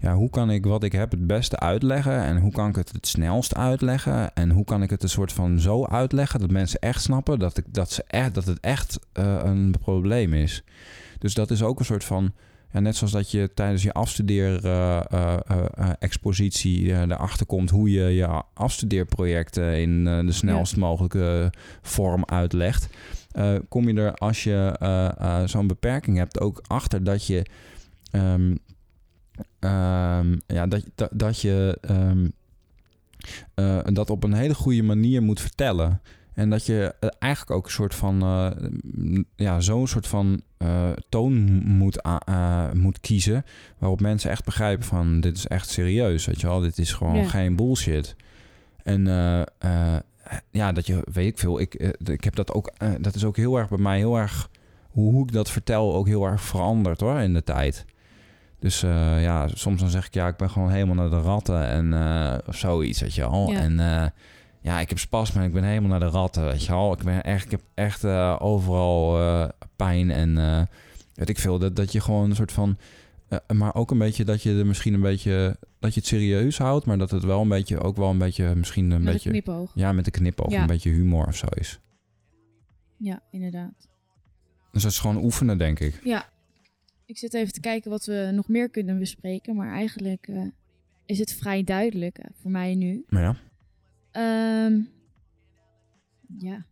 [0.00, 2.22] Ja, hoe kan ik wat ik heb het beste uitleggen?
[2.22, 4.34] En hoe kan ik het het snelst uitleggen?
[4.34, 6.40] En hoe kan ik het een soort van zo uitleggen...
[6.40, 10.34] dat mensen echt snappen dat, ik, dat, ze echt, dat het echt eh, een probleem
[10.34, 10.62] is.
[11.18, 12.32] Dus dat is ook een soort van...
[12.72, 20.06] Ja, net zoals dat je tijdens je afstudeer-expositie erachter komt hoe je je afstudeerprojecten in
[20.06, 21.52] eh, de snelst mogelijke
[21.82, 22.88] vorm uitlegt.
[23.38, 27.46] Eh, kom je er als je eh, eh, zo'n beperking hebt ook achter dat je
[28.10, 28.54] ehm,
[29.58, 32.28] ehm, ja, dat, dat, dat je ehm,
[33.54, 36.00] eh, dat op een hele goede manier moet vertellen.
[36.34, 38.18] En dat je eigenlijk ook een soort van,
[39.36, 40.42] ja, zo'n soort van
[41.08, 41.34] toon
[41.66, 42.02] moet,
[42.72, 43.44] moet kiezen.
[43.78, 46.60] Waarop mensen echt begrijpen van, dit is echt serieus, weet je wel.
[46.60, 47.28] Dit is gewoon Ja.
[47.28, 48.16] geen bullshit.
[48.82, 49.06] En
[50.50, 53.24] ja, dat je, weet ik veel, ik, eh, ik heb dat ook, eh, dat is
[53.24, 54.50] ook heel erg bij mij, heel erg,
[54.90, 57.84] hoe, hoe ik dat vertel, ook heel erg veranderd hoor, in de tijd.
[58.58, 61.66] Dus eh, ja, soms dan zeg ik, ja, ik ben gewoon helemaal naar de ratten
[61.66, 61.94] en
[62.46, 63.50] of zoiets, weet je wel.
[63.50, 63.58] Ja.
[63.58, 64.12] En
[64.60, 66.92] ja, ik heb spas, maar ik ben helemaal naar de ratten, weet je wel.
[66.92, 68.04] Ik, ben echt, ik heb echt
[68.40, 69.18] overal
[69.76, 70.34] pijn en
[71.14, 71.58] weet ik veel.
[71.58, 72.76] Dat, dat je gewoon een soort van...
[73.28, 75.56] eh, maar ook een beetje dat je er misschien een beetje...
[75.78, 77.80] Dat je het serieus houdt, maar dat het wel een beetje...
[77.80, 79.28] Ook wel een beetje misschien een Met beetje...
[79.28, 79.72] een knipoog.
[79.74, 80.50] Ja, met de knipoog.
[80.50, 80.60] Ja.
[80.60, 81.80] Een beetje humor of zo is.
[82.96, 83.88] Ja, inderdaad.
[84.72, 86.00] Dus dat is gewoon oefenen, denk ik.
[86.04, 86.28] Ja.
[87.04, 89.56] Ik zit even te kijken wat we nog meer kunnen bespreken.
[89.56, 90.42] Maar eigenlijk eh,
[91.06, 93.04] is het vrij duidelijk eh, voor mij nu.
[93.08, 93.36] Maar ja.
[94.10, 94.80] Ehm,
[96.38, 96.66] ja.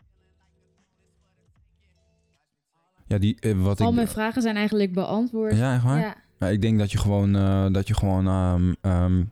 [3.06, 3.94] Ja, die, wat Al ik...
[3.94, 5.56] mijn vragen zijn eigenlijk beantwoord.
[5.56, 6.00] Ja, echt waar?
[6.00, 6.24] Ja.
[6.38, 9.24] Ja, ik denk dat je gewoon, eh, dat je gewoon ehm, ehm,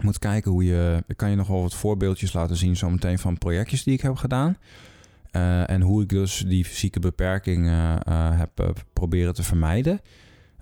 [0.00, 1.04] moet kijken hoe je...
[1.06, 4.16] Ik kan je nog wel wat voorbeeldjes laten zien zometeen van projectjes die ik heb
[4.16, 4.56] gedaan.
[5.30, 10.00] Eh, en hoe ik dus die fysieke beperking eh, heb proberen te vermijden.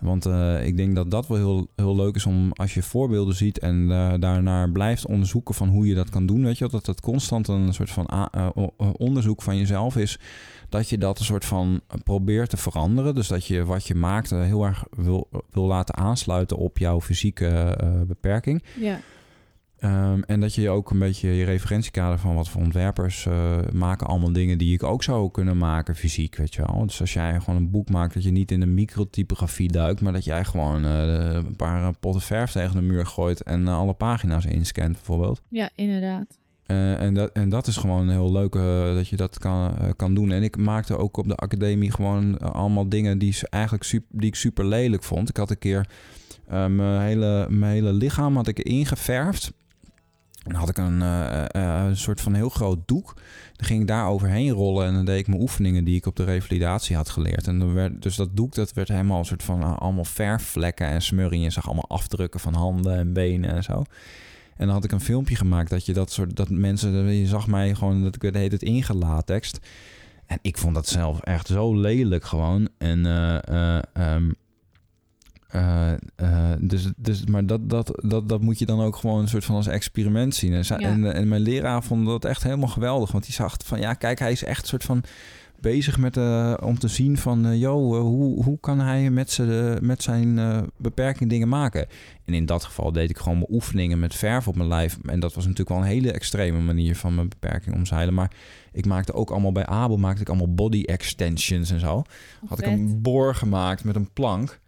[0.01, 3.35] Want eh, ik denk dat dat wel heel, heel leuk is om als je voorbeelden
[3.35, 6.45] ziet en eh, daarnaar blijft onderzoeken van hoe je dat kan doen.
[6.45, 8.49] Weet je dat dat constant een soort van eh,
[8.97, 10.19] onderzoek van jezelf is.
[10.69, 13.15] Dat je dat een soort van probeert te veranderen.
[13.15, 17.79] Dus dat je wat je maakt heel erg wil, wil laten aansluiten op jouw fysieke
[18.07, 18.63] beperking.
[18.79, 19.01] ja.
[19.81, 24.07] Ehm, en dat je ook een beetje je referentiekader van wat voor ontwerpers eh, maken
[24.07, 26.87] allemaal dingen die ik ook zou kunnen maken fysiek, weet je wel.
[26.87, 30.13] Dus als jij gewoon een boek maakt, dat je niet in de microtypografie duikt, maar
[30.13, 33.93] dat jij gewoon eh, een paar eh, potten verf tegen de muur gooit en alle
[33.93, 35.41] pagina's inscant bijvoorbeeld.
[35.49, 36.39] ja, inderdaad.
[36.67, 38.53] En, dat, en dat is gewoon heel leuk
[38.95, 40.33] dat je dat kan, kan doen.
[40.33, 44.35] En ik maakte ook op de academie gewoon allemaal dingen die, eigenlijk super, die ik
[44.35, 45.29] super lelijk vond.
[45.29, 45.89] Ik had een keer
[46.47, 49.53] mijn, hele, mijn hele lichaam had ik ingeverfd.
[50.43, 53.15] En dan had ik een, eh, eh, een soort van heel groot doek.
[53.57, 56.17] Dan ging ik daar overheen rollen en dan deed ik mijn oefeningen die ik op
[56.17, 57.47] de revalidatie had geleerd.
[57.47, 60.87] En dan werd, dus dat doek dat werd helemaal een soort van eh, allemaal verfvlekken
[60.87, 61.45] en smurringen.
[61.45, 63.85] Je zag allemaal afdrukken van handen en benen en zo.
[64.57, 67.47] En dan had ik een filmpje gemaakt dat je dat soort dat mensen, je zag
[67.47, 69.59] mij gewoon dat ik het heet het ingelatext.
[70.27, 72.69] En ik vond dat zelf echt zo lelijk gewoon.
[72.79, 73.79] En eh,
[75.51, 79.29] eh, eh, dus, dus, maar dat, dat, dat, dat moet je dan ook gewoon een
[79.29, 80.53] soort van als experiment zien.
[80.53, 80.79] En, Ja.
[80.79, 83.13] en, en mijn leraar vond dat echt helemaal geweldig.
[83.13, 85.03] Want die zag van, ja, kijk, hij is echt een soort van
[85.61, 90.03] bezig met eh, om te zien van, eh, hoe, hoe kan hij met, z'n- met
[90.03, 90.39] zijn
[90.77, 91.87] beperking dingen maken?
[92.25, 94.99] En in dat geval deed ik gewoon mijn oefeningen met verf op mijn lijf.
[95.07, 98.15] En dat was natuurlijk wel een hele extreme manier van mijn beperking omzeilen.
[98.15, 98.31] Maar
[98.73, 102.03] ik maakte ook allemaal bij Abel maakte ik allemaal body extensions en zo.
[102.47, 104.61] Had ik een boor gemaakt met een plank.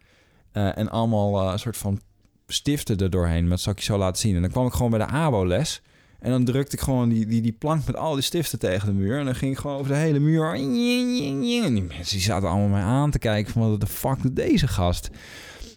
[0.52, 2.00] Eh, en allemaal eh, een soort van
[2.46, 3.48] stiften er doorheen.
[3.48, 4.34] Dat zal ik je zo laten zien.
[4.34, 5.82] En dan kwam ik gewoon bij de ABO-les.
[6.18, 8.94] En dan drukte ik gewoon die, die, die plank met al die stiften tegen de
[8.94, 9.18] muur.
[9.18, 10.54] En dan ging ik gewoon over de hele muur.
[10.54, 13.70] En die mensen die zaten allemaal mij aan te kijken van...
[13.70, 15.10] wat de fuck doet deze gast?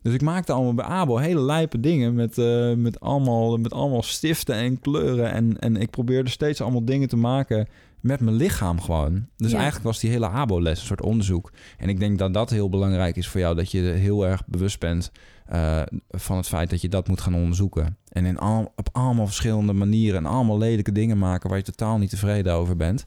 [0.01, 4.03] Dus ik maakte allemaal bij Abo hele lijpe dingen met, eh, met, allemaal, met allemaal
[4.03, 5.31] stiften en kleuren.
[5.31, 7.67] En, en ik probeerde steeds allemaal dingen te maken
[8.05, 9.27] met mijn lichaam gewoon.
[9.37, 9.55] Dus Ja.
[9.55, 11.51] eigenlijk was die hele Abo-les een soort onderzoek.
[11.77, 13.55] En ik denk dat dat heel belangrijk is voor jou.
[13.55, 15.11] Dat je heel erg bewust bent
[15.45, 17.97] eh, van het feit dat je dat moet gaan onderzoeken.
[18.09, 21.97] En in al, op allemaal verschillende manieren en allemaal lelijke dingen maken waar je totaal
[21.97, 23.05] niet tevreden over bent.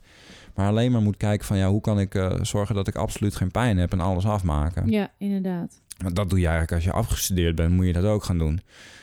[0.54, 3.37] Maar alleen maar moet kijken van ja, hoe kan ik eh, zorgen dat ik absoluut
[3.37, 4.90] geen pijn heb en alles afmaken.
[4.90, 5.80] Ja, inderdaad.
[6.02, 8.61] Want dat doe je eigenlijk als je afgestudeerd bent, moet je dat ook gaan doen.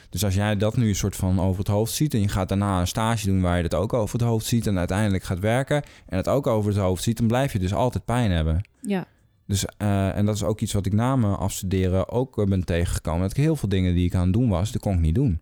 [0.10, 2.50] Dus als jij dat nu een soort van over het hoofd ziet en je gaat
[2.50, 5.40] daarna een stage doen waar je dat ook over het hoofd ziet en uiteindelijk gaat
[5.40, 8.62] werken en het ook over het hoofd ziet, dan blijf je dus altijd pijn hebben.
[8.82, 9.06] Ja,
[9.48, 12.66] Dus, eh, en dat is ook iets wat ik na mijn afstuderen ook eh, ben
[12.66, 13.22] tegengekomen.
[13.22, 15.16] Dat ik heel veel dingen die ik aan het doen was, dat kon ik niet
[15.16, 15.40] doen.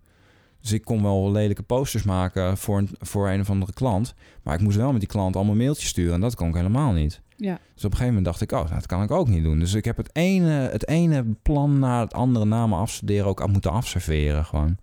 [0.64, 4.14] Dus ik kon wel lelijke posters maken voor een, voor een of andere klant.
[4.44, 6.14] Maar ik moest wel met die klant allemaal mailtjes sturen.
[6.14, 7.22] En dat kon ik helemaal niet.
[7.38, 7.60] ja.
[7.74, 9.60] Dus op een gegeven moment dacht ik, oh, dat kan ik ook niet doen.
[9.60, 13.42] Dus ik heb het ene, het ene plan na het andere na mijn afstuderen ook
[13.42, 14.78] aan moeten afserveren gewoon.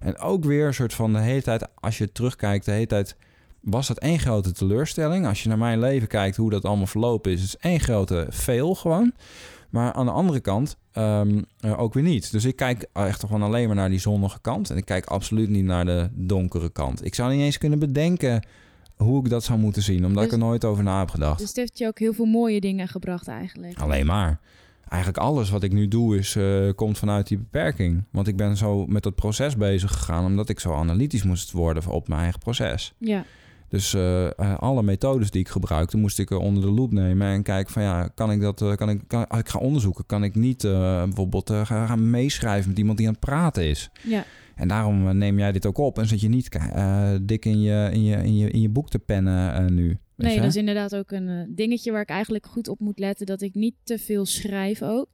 [0.00, 3.16] En ook weer een soort van de hele tijd, als je terugkijkt, de hele tijd
[3.60, 5.26] was dat één grote teleurstelling.
[5.26, 8.74] Als je naar mijn leven kijkt, hoe dat allemaal verlopen is, is één grote fail
[8.74, 9.12] gewoon.
[9.72, 12.32] Maar aan de andere kant ehm, eh, ook weer niet.
[12.32, 14.70] Dus ik kijk echt gewoon alleen maar naar die zonnige kant.
[14.70, 17.04] En ik kijk absoluut niet naar de donkere kant.
[17.04, 18.46] Ik zou niet eens kunnen bedenken
[18.96, 21.38] hoe ik dat zou moeten zien, omdat ik Dus- er nooit over na heb gedacht.
[21.38, 23.80] Dus het heeft je ook heel veel mooie dingen gebracht eigenlijk.
[23.80, 24.40] Alleen maar.
[24.88, 28.04] Eigenlijk alles wat ik nu doe is, eh, komt vanuit die beperking.
[28.10, 30.24] Want ik ben zo met dat proces bezig gegaan...
[30.24, 32.94] omdat ik zo analytisch moest worden op mijn eigen proces.
[32.98, 33.24] Ja,
[33.72, 37.72] Dus uh, alle methodes die ik gebruikte, moest ik onder de loep nemen en kijken
[37.72, 41.50] van ja, kan ik dat, kan ik, kan, ik ga onderzoeken, kan ik niet bijvoorbeeld
[41.50, 43.90] gaan meeschrijven met iemand die aan het praten is.
[44.02, 44.24] Ja.
[44.54, 46.48] En daarom neem jij dit ook op en zet je niet
[47.22, 49.98] dik in je, in, je, in, je, in je boek te pennen nu.
[50.16, 53.42] Nee, dat is inderdaad ook een dingetje waar ik eigenlijk goed op moet letten, dat
[53.42, 55.08] ik niet te veel schrijf ook.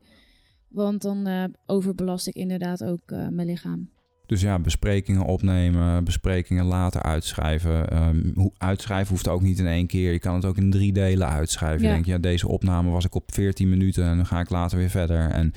[0.69, 3.91] Want dan overbelast ik inderdaad ook mijn lichaam.
[4.29, 8.03] Dus ja, besprekingen opnemen, besprekingen later uitschrijven.
[8.03, 10.13] Um, uitschrijven hoeft ook niet in één keer.
[10.13, 11.81] Je kan het ook in drie delen uitschrijven.
[11.81, 11.87] Ja.
[11.87, 14.79] Je denkt, ja, deze opname was ik op 14 minuten en dan ga ik later
[14.79, 15.31] weer verder.
[15.31, 15.53] En,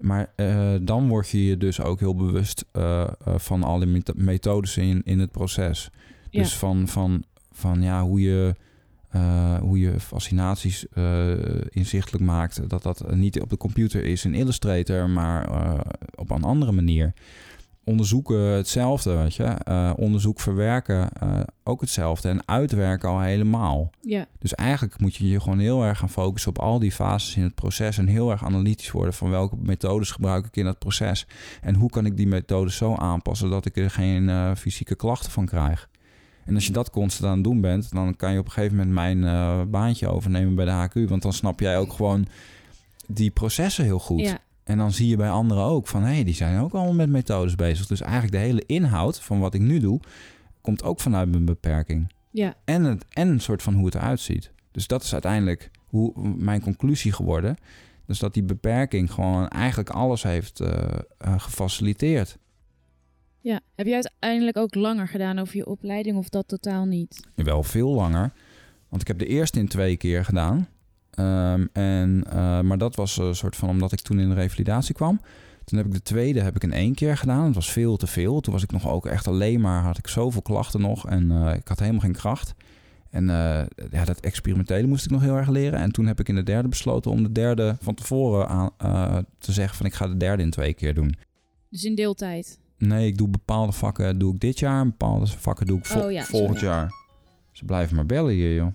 [0.00, 5.02] maar uh, dan word je je dus ook heel bewust uh, van alle methodes in,
[5.04, 5.90] in het proces.
[6.30, 8.54] Dus van, van, van ja, hoe je,
[9.60, 10.86] hoe je fascinaties
[11.70, 12.68] inzichtelijk maakt.
[12.68, 15.48] Dat dat niet op de computer is in Illustrator, maar
[16.14, 17.12] op een andere manier
[17.88, 19.56] onderzoeken hetzelfde, weet je.
[19.68, 22.28] Uh, onderzoek verwerken uh, ook hetzelfde.
[22.28, 23.90] En uitwerken al helemaal.
[24.00, 24.26] Ja.
[24.38, 27.42] Dus eigenlijk moet je je gewoon heel erg gaan focussen op al die fases in
[27.42, 27.98] het proces.
[27.98, 31.26] En heel erg analytisch worden van welke methodes gebruik ik in dat proces.
[31.60, 35.30] En hoe kan ik die methodes zo aanpassen dat ik er geen uh, fysieke klachten
[35.30, 35.88] van krijg.
[36.44, 38.76] En als je dat constant aan het doen bent, dan kan je op een gegeven
[38.76, 41.08] moment mijn baantje overnemen bij de HQ.
[41.08, 42.26] Want dan snap jij ook gewoon
[43.06, 44.20] die processen heel goed.
[44.20, 44.38] Ja.
[44.68, 47.10] En dan zie je bij anderen ook van hé, hey, die zijn ook allemaal met
[47.10, 47.86] methodes bezig.
[47.86, 50.00] Dus eigenlijk de hele inhoud van wat ik nu doe,
[50.60, 52.12] komt ook vanuit mijn beperking.
[52.30, 52.54] Ja.
[52.64, 54.52] En, het, en een soort van hoe het eruit ziet.
[54.70, 57.56] Dus dat is uiteindelijk hoe mijn conclusie geworden.
[58.06, 60.68] Dus dat die beperking gewoon eigenlijk alles heeft uh,
[61.26, 62.38] uh, gefaciliteerd.
[63.40, 67.28] Ja, heb je uiteindelijk ook langer gedaan over je opleiding of dat totaal niet?
[67.34, 68.32] Wel veel langer.
[68.88, 70.68] Want ik heb de eerste in twee keer gedaan.
[71.18, 74.94] Ehm, en, uh, maar dat was een soort van omdat ik toen in de revalidatie
[74.94, 75.20] kwam.
[75.64, 77.44] Toen heb ik de tweede heb ik in één keer gedaan.
[77.44, 78.40] Het was veel te veel.
[78.40, 81.08] Toen was ik nog ook echt alleen maar, had ik zoveel klachten nog.
[81.08, 82.54] En uh, ik had helemaal geen kracht.
[83.10, 85.78] En uh, ja, dat experimentele moest ik nog heel erg leren.
[85.78, 89.52] En toen heb ik in de derde besloten om de derde van tevoren aan, te
[89.52, 91.16] zeggen van ik ga de derde in twee keer doen.
[91.70, 92.58] Dus in deeltijd?
[92.78, 94.84] Nee, ik doe bepaalde vakken doe ik dit jaar.
[94.84, 96.92] Bepaalde vakken doe ik oh, ja, volgend jaar.
[97.52, 98.72] Ze blijven maar bellen hier, joh.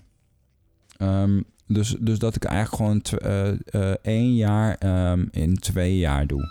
[1.21, 4.77] Um, dus, dus dat ik eigenlijk gewoon uh, uh, één jaar
[5.11, 6.49] um, in twee jaar doe.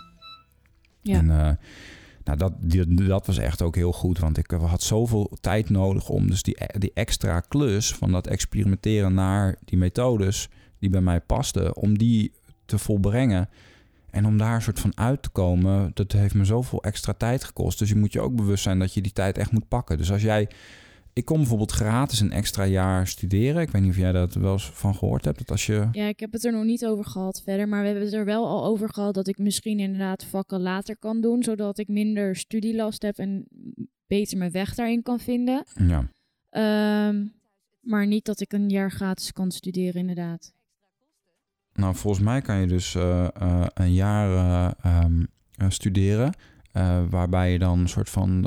[1.01, 1.17] Ja.
[1.17, 1.49] En uh,
[2.23, 4.19] nou, dat, die, dat was echt ook heel goed.
[4.19, 9.13] Want ik had zoveel tijd nodig om dus die, die extra klus van dat experimenteren
[9.13, 10.49] naar die methodes
[10.79, 12.31] die bij mij pasten, om die
[12.65, 13.49] te volbrengen.
[14.09, 17.43] En om daar een soort van uit te komen, dat heeft me zoveel extra tijd
[17.43, 17.79] gekost.
[17.79, 19.97] Dus je moet je ook bewust zijn dat je die tijd echt moet pakken.
[19.97, 20.49] Dus als jij
[21.13, 23.61] ik kom bijvoorbeeld gratis een extra jaar studeren.
[23.61, 25.37] Ik weet niet of jij dat wel eens van gehoord hebt.
[25.37, 25.87] Dat als je...
[25.91, 27.67] Ja, ik heb het er nog niet over gehad verder.
[27.67, 30.97] Maar we hebben het er wel al over gehad dat ik misschien inderdaad vakken later
[30.97, 31.43] kan doen.
[31.43, 33.47] Zodat ik minder studielast heb en
[34.07, 35.63] beter mijn weg daarin kan vinden.
[35.75, 36.09] Ja.
[37.09, 37.33] Um,
[37.81, 40.53] maar niet dat ik een jaar gratis kan studeren, inderdaad.
[41.73, 44.29] Nou, volgens mij kan je dus uh, uh, een jaar
[44.85, 45.27] uh, um,
[45.67, 46.33] studeren.
[47.09, 48.41] waarbij je dan een soort van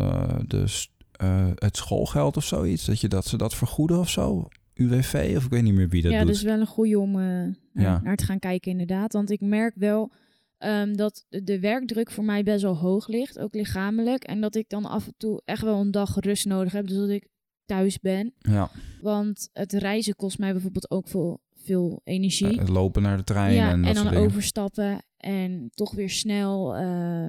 [0.47, 0.89] de
[1.23, 2.85] uh, het schoolgeld of zoiets?
[2.85, 4.49] Dat, je, dat ze dat vergoeden of zo?
[4.75, 6.27] UWV of ik weet niet meer wie dat ja, doet.
[6.27, 8.01] Ja, dus wel een goede om uh, ja.
[8.03, 9.13] naar te gaan kijken inderdaad.
[9.13, 10.13] Want ik merk wel
[10.59, 14.25] um, dat de werkdruk voor mij best wel hoog ligt, ook lichamelijk.
[14.25, 16.97] En dat ik dan af en toe echt wel een dag rust nodig heb, dus
[16.97, 17.29] dat ik
[17.65, 18.35] thuis ben.
[18.39, 18.71] Ja.
[19.01, 22.53] Want het reizen kost mij bijvoorbeeld ook veel, veel energie.
[22.53, 26.11] Uh, het lopen naar de trein ja, en, dat en dan overstappen en toch weer
[26.11, 27.25] snel uh,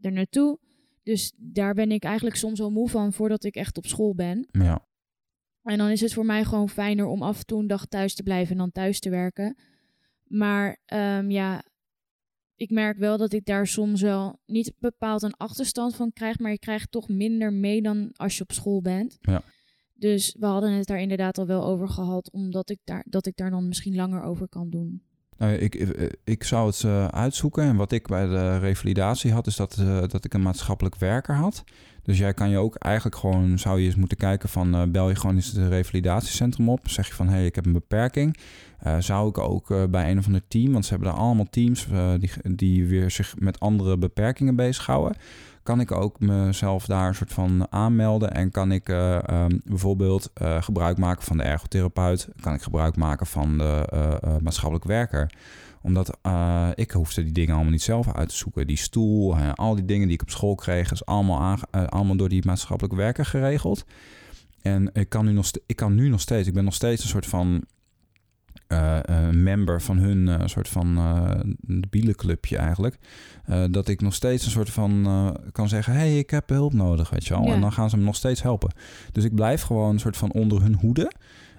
[0.00, 0.58] er naartoe.
[1.02, 4.48] Dus daar ben ik eigenlijk soms al moe van voordat ik echt op school ben.
[4.50, 4.86] Ja.
[5.62, 8.14] En dan is het voor mij gewoon fijner om af en toe een dag thuis
[8.14, 9.56] te blijven en dan thuis te werken.
[10.24, 11.64] Maar um, ja,
[12.56, 16.50] ik merk wel dat ik daar soms wel niet bepaald een achterstand van krijg, maar
[16.50, 19.18] je krijgt toch minder mee dan als je op school bent.
[19.20, 19.42] Ja.
[19.94, 23.36] Dus we hadden het daar inderdaad al wel over gehad, omdat ik daar, dat ik
[23.36, 25.02] daar dan misschien langer over kan doen.
[25.42, 25.74] Nou, ik,
[26.24, 27.62] ik, zou het uh, uitzoeken.
[27.62, 31.64] En wat ik bij de revalidatie had, is dat, dat ik een maatschappelijk werker had.
[32.02, 35.14] Dus jij kan je ook eigenlijk gewoon, zou je eens moeten kijken van, bel je
[35.14, 36.88] gewoon eens het revalidatiecentrum op.
[36.88, 38.36] Zeg je van, hé, hey, ik heb een beperking.
[38.98, 41.86] zou ik ook bij een of ander team, want ze hebben daar allemaal teams
[42.18, 45.16] die, die weer zich met andere beperkingen bezighouden
[45.62, 50.30] kan ik ook mezelf daar een soort van aanmelden en kan ik uh, um, bijvoorbeeld
[50.42, 55.32] uh, gebruik maken van de ergotherapeut, kan ik gebruik maken van de uh, maatschappelijk werker
[55.84, 56.18] omdat
[56.74, 58.66] ik hoefde die dingen allemaal niet zelf uit te zoeken.
[58.66, 62.46] Die stoel, al die dingen die ik op school kreeg, is allemaal, allemaal door die
[62.46, 63.84] maatschappelijk werker geregeld.
[64.60, 67.08] En ik kan, nu nog ik kan nu nog steeds, ik ben nog steeds een
[67.08, 67.64] soort van
[68.72, 71.30] een member van hun eh, soort van uh,
[71.90, 72.98] bielenclubje eigenlijk.
[73.70, 75.06] dat ik nog steeds een soort van
[75.52, 77.52] kan zeggen: hey, ik heb hulp nodig, weet je wel.
[77.52, 78.72] En dan gaan ze me nog steeds helpen.
[79.12, 81.12] Dus ik blijf gewoon een soort van onder hun hoede.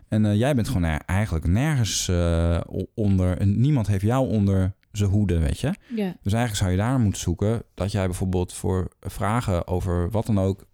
[0.07, 2.11] En jij bent gewoon eigenlijk nergens
[2.93, 3.47] onder.
[3.47, 5.73] Niemand heeft jou onder zijn hoede, weet je.
[5.95, 6.15] Ja.
[6.21, 10.39] Dus eigenlijk zou je daar moeten zoeken dat jij bijvoorbeeld voor vragen over wat dan
[10.39, 10.65] ook,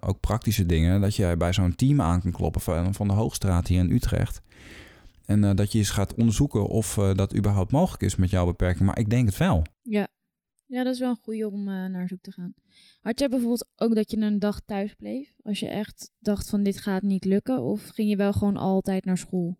[0.00, 3.66] ook praktische dingen, dat jij bij zo'n team aan kan kloppen van, van de Hoogstraat
[3.66, 4.42] hier in Utrecht.
[5.30, 8.46] En uh, dat je eens gaat onderzoeken of uh, dat überhaupt mogelijk is met jouw
[8.46, 8.86] beperking.
[8.86, 9.62] Maar ik denk het wel.
[9.82, 10.08] Ja,
[10.66, 12.54] ja dat is wel een goede om uh, naar zoek te gaan.
[13.00, 15.32] Had jij bijvoorbeeld ook dat je een dag thuis bleef?
[15.42, 17.62] Als je echt dacht van dit gaat niet lukken?
[17.62, 19.58] Of ging je wel gewoon altijd naar school?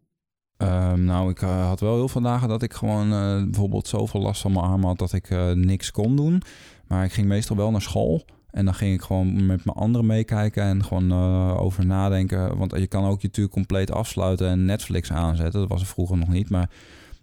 [0.58, 3.08] Um, nou, ik had wel heel veel dagen dat ik gewoon
[3.44, 6.42] bijvoorbeeld zoveel last van mijn arm had dat ik niks kon doen.
[6.86, 8.24] Maar ik ging meestal wel naar school.
[8.52, 12.56] En dan ging ik gewoon met mijn anderen meekijken en gewoon uh, over nadenken.
[12.56, 15.60] Want je kan ook je natuurlijk compleet afsluiten en Netflix aanzetten.
[15.60, 16.50] Dat was er vroeger nog niet.
[16.50, 16.70] Maar,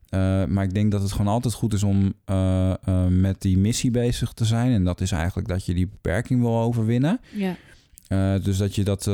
[0.10, 2.74] uh, maar ik denk dat het gewoon altijd goed is om uh,
[3.10, 4.72] met die missie bezig te zijn.
[4.72, 7.20] En dat is eigenlijk dat je die beperking wil overwinnen.
[7.34, 8.38] Ja.
[8.38, 9.10] dus dat je dat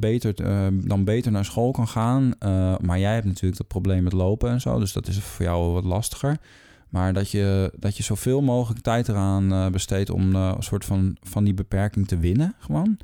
[0.00, 0.34] beter,
[0.88, 2.34] dan beter naar school kan gaan.
[2.80, 4.78] maar jij hebt natuurlijk het probleem met lopen en zo.
[4.78, 6.38] Dus dat is voor jou wat lastiger.
[6.88, 10.84] Maar dat je, dat je zoveel mogelijk tijd eraan uh, besteedt om uh, een soort
[10.84, 12.54] van, van die beperking te winnen.
[12.58, 12.98] Gewoon.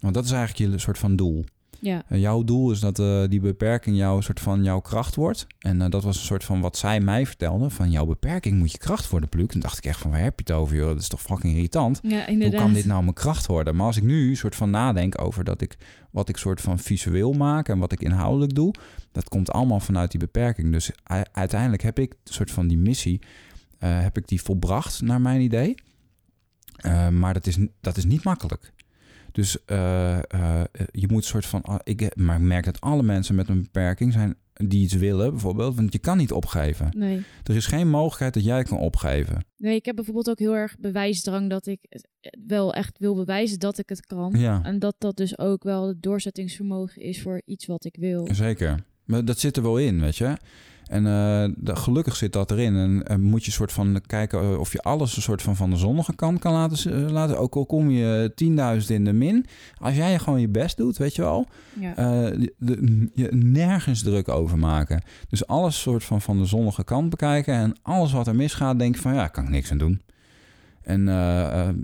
[0.00, 1.44] Want dat is eigenlijk je soort van doel.
[1.80, 2.02] Ja.
[2.08, 5.46] Uh, jouw doel is dat uh, die beperking jouw soort van jouw kracht wordt.
[5.58, 7.70] En uh, dat was een soort van wat zij mij vertelde.
[7.70, 9.52] Van jouw beperking moet je kracht worden, Pluk.
[9.52, 10.88] En dacht ik echt van, waar heb je het over, joh?
[10.88, 12.00] Dat is toch fucking irritant?
[12.02, 13.76] Ja, Hoe kan dit nou mijn kracht worden?
[13.76, 15.76] Maar als ik nu soort van nadenk over dat ik,
[16.10, 18.74] wat ik soort van visueel maak en wat ik inhoudelijk doe,
[19.12, 20.72] dat komt allemaal vanuit die beperking.
[20.72, 20.90] Dus
[21.32, 23.20] uiteindelijk heb ik een soort van die missie,
[23.78, 25.74] heb ik die volbracht naar mijn idee.
[27.10, 28.72] maar dat is, dat is niet makkelijk.
[29.32, 30.62] Dus uh, uh,
[30.92, 31.80] je moet een soort van.
[31.84, 35.76] Ik, maar ik merk dat alle mensen met een beperking zijn die iets willen, bijvoorbeeld.
[35.76, 36.88] Want je kan niet opgeven.
[36.96, 37.22] Nee.
[37.44, 39.44] Er is geen mogelijkheid dat jij kan opgeven.
[39.56, 41.80] Nee, ik heb bijvoorbeeld ook heel erg bewijsdrang dat ik
[42.46, 44.34] wel echt wil bewijzen dat ik het kan.
[44.36, 44.62] Ja.
[44.62, 48.28] En dat dat dus ook wel het doorzettingsvermogen is voor iets wat ik wil.
[48.32, 48.84] Zeker.
[49.04, 50.36] Maar dat zit er wel in, weet je.
[50.88, 51.04] En
[51.56, 52.76] de, gelukkig zit dat erin.
[52.76, 55.70] En, en moet je soort van kijken uh, of je alles een soort van van
[55.70, 57.02] de zonnige kant kan laten.
[57.04, 57.38] Uh, laten.
[57.38, 58.32] Ook al kom je
[58.82, 59.46] 10.000 in de min.
[59.78, 61.46] Als jij gewoon je best doet, weet je wel.
[61.80, 61.94] Ja.
[61.94, 65.02] De, de, je nergens druk over maken.
[65.28, 67.54] Dus alles soort van van de zonnige kant bekijken.
[67.54, 70.00] En alles wat er misgaat, denk van ja, kan ik niks aan doen.
[70.82, 71.04] En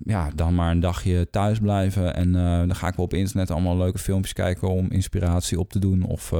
[0.04, 2.14] ja, dan maar een dagje thuis blijven.
[2.14, 2.32] En
[2.66, 6.02] dan ga ik wel op internet allemaal leuke filmpjes kijken om inspiratie op te doen.
[6.02, 6.32] Of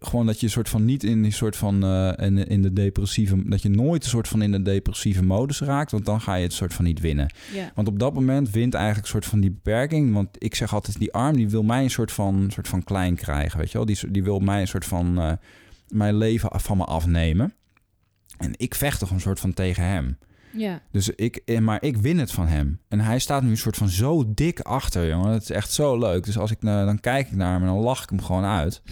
[0.00, 3.48] gewoon dat je soort van niet in die soort van uh, in, in de depressieve
[3.48, 6.42] dat je nooit een soort van in de depressieve modus raakt, want dan ga je
[6.42, 7.32] het soort van niet winnen.
[7.74, 10.98] Want op dat moment wint eigenlijk een soort van die beperking, want ik zeg altijd
[10.98, 13.86] die arm die wil mij een soort van soort van klein krijgen, weet je wel?
[13.86, 15.32] Die die wil mij een soort van uh,
[15.88, 17.54] mijn leven van me afnemen.
[18.38, 20.18] En ik vecht toch een soort van tegen hem.
[20.56, 20.82] Ja.
[20.90, 22.80] Dus ik, maar ik win het van hem.
[22.88, 25.32] En hij staat nu een soort van zo dik achter, jongen.
[25.32, 26.24] Het is echt zo leuk.
[26.24, 28.82] Dus als ik dan kijk ik naar hem en dan lach ik hem gewoon uit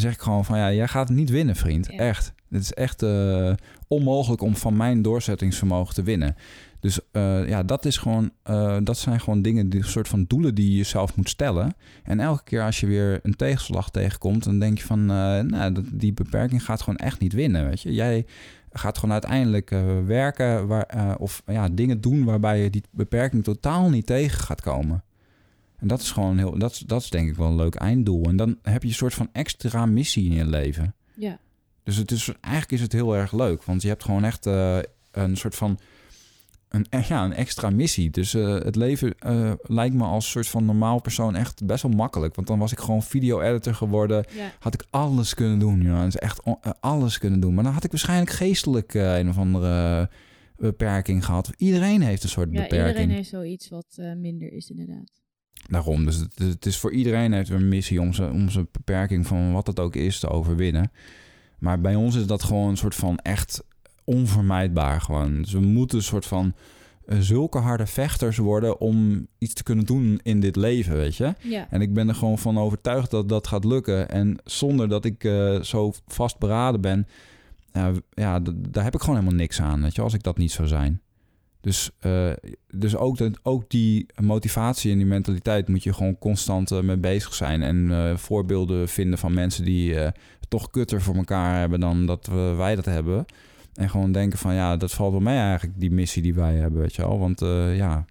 [0.00, 1.86] zeg ik gewoon van ja, jij gaat niet winnen, vriend.
[1.90, 1.98] Ja.
[1.98, 2.32] Echt.
[2.50, 3.52] Het is echt uh,
[3.88, 6.36] onmogelijk om van mijn doorzettingsvermogen te winnen.
[6.80, 10.54] Dus uh, ja, dat is gewoon, uh, dat zijn gewoon dingen, die soort van doelen
[10.54, 11.74] die je jezelf moet stellen.
[12.02, 16.12] En elke keer als je weer een tegenslag tegenkomt, dan denk je van, nou, die
[16.12, 17.68] beperking gaat gewoon echt niet winnen.
[17.68, 18.26] Weet je, jij
[18.72, 19.70] gaat gewoon uiteindelijk
[20.06, 25.02] werken waar, of ja, dingen doen waarbij je die beperking totaal niet tegen gaat komen.
[25.80, 28.24] En dat is gewoon heel, dat dat is denk ik wel een leuk einddoel.
[28.24, 30.94] En dan heb je een soort van extra missie in je leven.
[31.14, 31.38] Ja.
[31.82, 34.78] Dus het is, eigenlijk is het heel erg leuk, want je hebt gewoon echt uh,
[35.10, 35.78] een soort van
[36.68, 38.10] een, ja, een extra missie.
[38.10, 41.92] Dus uh, het leven uh, lijkt me als soort van normaal persoon echt best wel
[41.92, 42.34] makkelijk.
[42.34, 44.24] Want dan was ik gewoon video-editor geworden.
[44.34, 44.52] Ja.
[44.58, 45.82] Had ik alles kunnen doen.
[45.82, 46.04] Ja.
[46.04, 46.40] Dus echt
[46.80, 47.54] alles kunnen doen.
[47.54, 50.10] Maar dan had ik waarschijnlijk geestelijk een of andere
[50.56, 51.52] beperking gehad.
[51.56, 52.88] Iedereen heeft een soort ja, beperking.
[52.88, 55.19] Iedereen heeft zoiets wat minder is, inderdaad.
[55.68, 59.26] Daarom, dus het, het, is voor iedereen heeft een missie om zijn, om zijn beperking
[59.26, 60.92] van wat het ook is te overwinnen.
[61.58, 63.62] Maar bij ons is dat gewoon een soort van echt
[64.04, 65.42] onvermijdbaar gewoon.
[65.42, 66.54] Dus we moeten een soort van
[67.06, 71.34] uh, zulke harde vechters worden om iets te kunnen doen in dit leven, weet je.
[71.40, 71.66] Ja.
[71.70, 74.08] En ik ben er gewoon van overtuigd dat dat gaat lukken.
[74.08, 77.06] En zonder dat ik uh, zo vastberaden ben,
[77.72, 80.52] uh, ja, daar heb ik gewoon helemaal niks aan, weet je, als ik dat niet
[80.52, 81.00] zou zijn.
[81.60, 82.32] Dus, uh,
[82.70, 87.34] dus ook, ook die motivatie en die mentaliteit moet je gewoon constant uh, mee bezig
[87.34, 87.62] zijn.
[87.62, 89.96] En uh, voorbeelden vinden van mensen die
[90.48, 93.24] toch kutter voor elkaar hebben dan dat wij dat hebben.
[93.74, 96.80] En gewoon denken van ja, dat valt wel mee eigenlijk, die missie die wij hebben,
[96.80, 97.18] weet je wel.
[97.18, 97.40] Want
[97.76, 98.04] ja,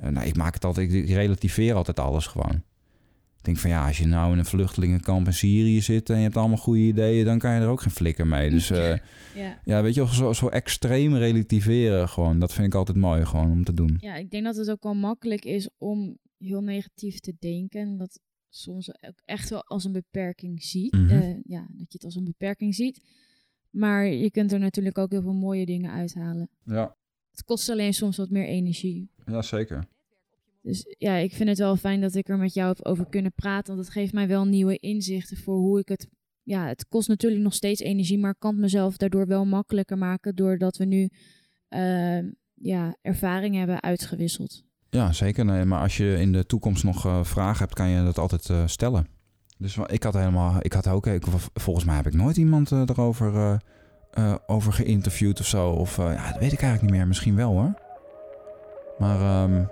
[0.00, 2.62] nou, ik maak het altijd, ik relativeer altijd alles gewoon.
[3.46, 6.36] Denk van ja, als je nou in een vluchtelingenkamp in Syrië zit en je hebt
[6.36, 8.50] allemaal goede ideeën, dan kan je er ook geen flikker mee.
[8.50, 8.96] Dus eh,
[9.34, 9.60] Ja.
[9.64, 12.38] ja, weet je, zo, zo extreem relativeren gewoon.
[12.38, 13.96] Dat vind ik altijd mooi gewoon om te doen.
[14.00, 17.96] ja, ik denk dat het ook wel makkelijk is om heel negatief te denken.
[17.96, 20.92] Dat soms ook echt wel als een beperking ziet.
[20.92, 21.10] Mhm.
[21.10, 23.00] Eh, ja, dat je het als een beperking ziet.
[23.70, 26.48] Maar je kunt er natuurlijk ook heel veel mooie dingen uithalen.
[26.64, 26.96] Ja,
[27.30, 29.10] Het kost alleen soms wat meer energie.
[29.26, 29.86] ja zeker.
[30.66, 33.74] Dus ja, ik vind het wel fijn dat ik er met jou over kunnen praten.
[33.74, 36.08] Want het geeft mij wel nieuwe inzichten voor hoe ik het.
[36.42, 39.98] Ja, het kost natuurlijk nog steeds energie, maar ik kan het mezelf daardoor wel makkelijker
[39.98, 40.34] maken.
[40.34, 41.08] Doordat we nu
[41.68, 42.18] eh,
[42.54, 44.64] ja, ervaring hebben uitgewisseld.
[44.90, 45.44] Ja, zeker.
[45.44, 48.50] Nee, maar als je in de toekomst nog eh, vragen hebt, kan je dat altijd
[48.50, 49.06] eh, stellen.
[49.58, 51.08] Dus ik had helemaal, ik had ook,
[51.54, 53.60] volgens mij heb ik nooit iemand eh, erover
[54.46, 55.70] over geïnterviewd of zo.
[55.70, 57.06] Of ja, dat weet ik eigenlijk niet meer.
[57.06, 57.74] Misschien wel hoor.
[58.98, 59.64] Maar ehm,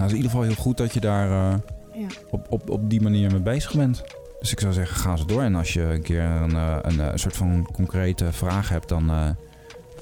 [0.00, 1.58] nou, het is in ieder geval heel goed dat je daar eh,
[2.00, 2.06] Ja.
[2.30, 4.02] op, op, op die manier mee bezig bent.
[4.40, 5.42] Dus ik zou zeggen, ga ze door.
[5.42, 9.36] En als je een keer een, eh, een, eh, soort van concrete vraag hebt, dan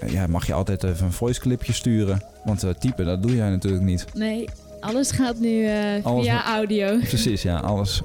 [0.07, 2.23] ja, mag je altijd even een voice clipje sturen.
[2.45, 4.05] Want typen, dat doe jij natuurlijk niet.
[4.15, 4.49] Nee,
[4.81, 5.69] alles gaat nu
[6.03, 6.99] Alles via audio.
[7.09, 7.59] Precies, ja.
[7.59, 8.03] Alles,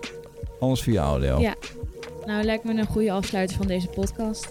[0.59, 1.39] alles via audio.
[1.39, 1.55] Ja.
[2.25, 4.47] Nou, lijkt me een goede afsluiter van deze podcast.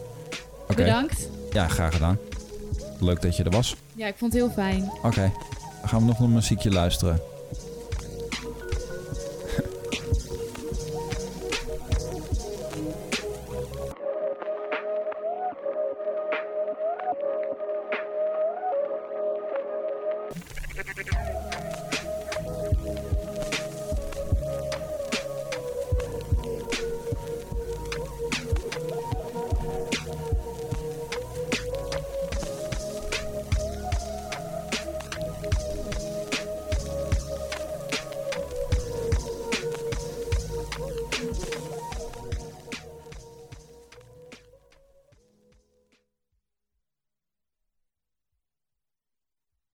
[0.77, 1.29] Bedankt.
[1.53, 2.19] Ja, graag gedaan.
[3.01, 3.77] Leuk dat je er was.
[3.95, 4.91] Ja, ik vond het heel fijn.
[5.03, 5.33] Oké.
[5.81, 7.21] Dan gaan we nog een muziekje luisteren.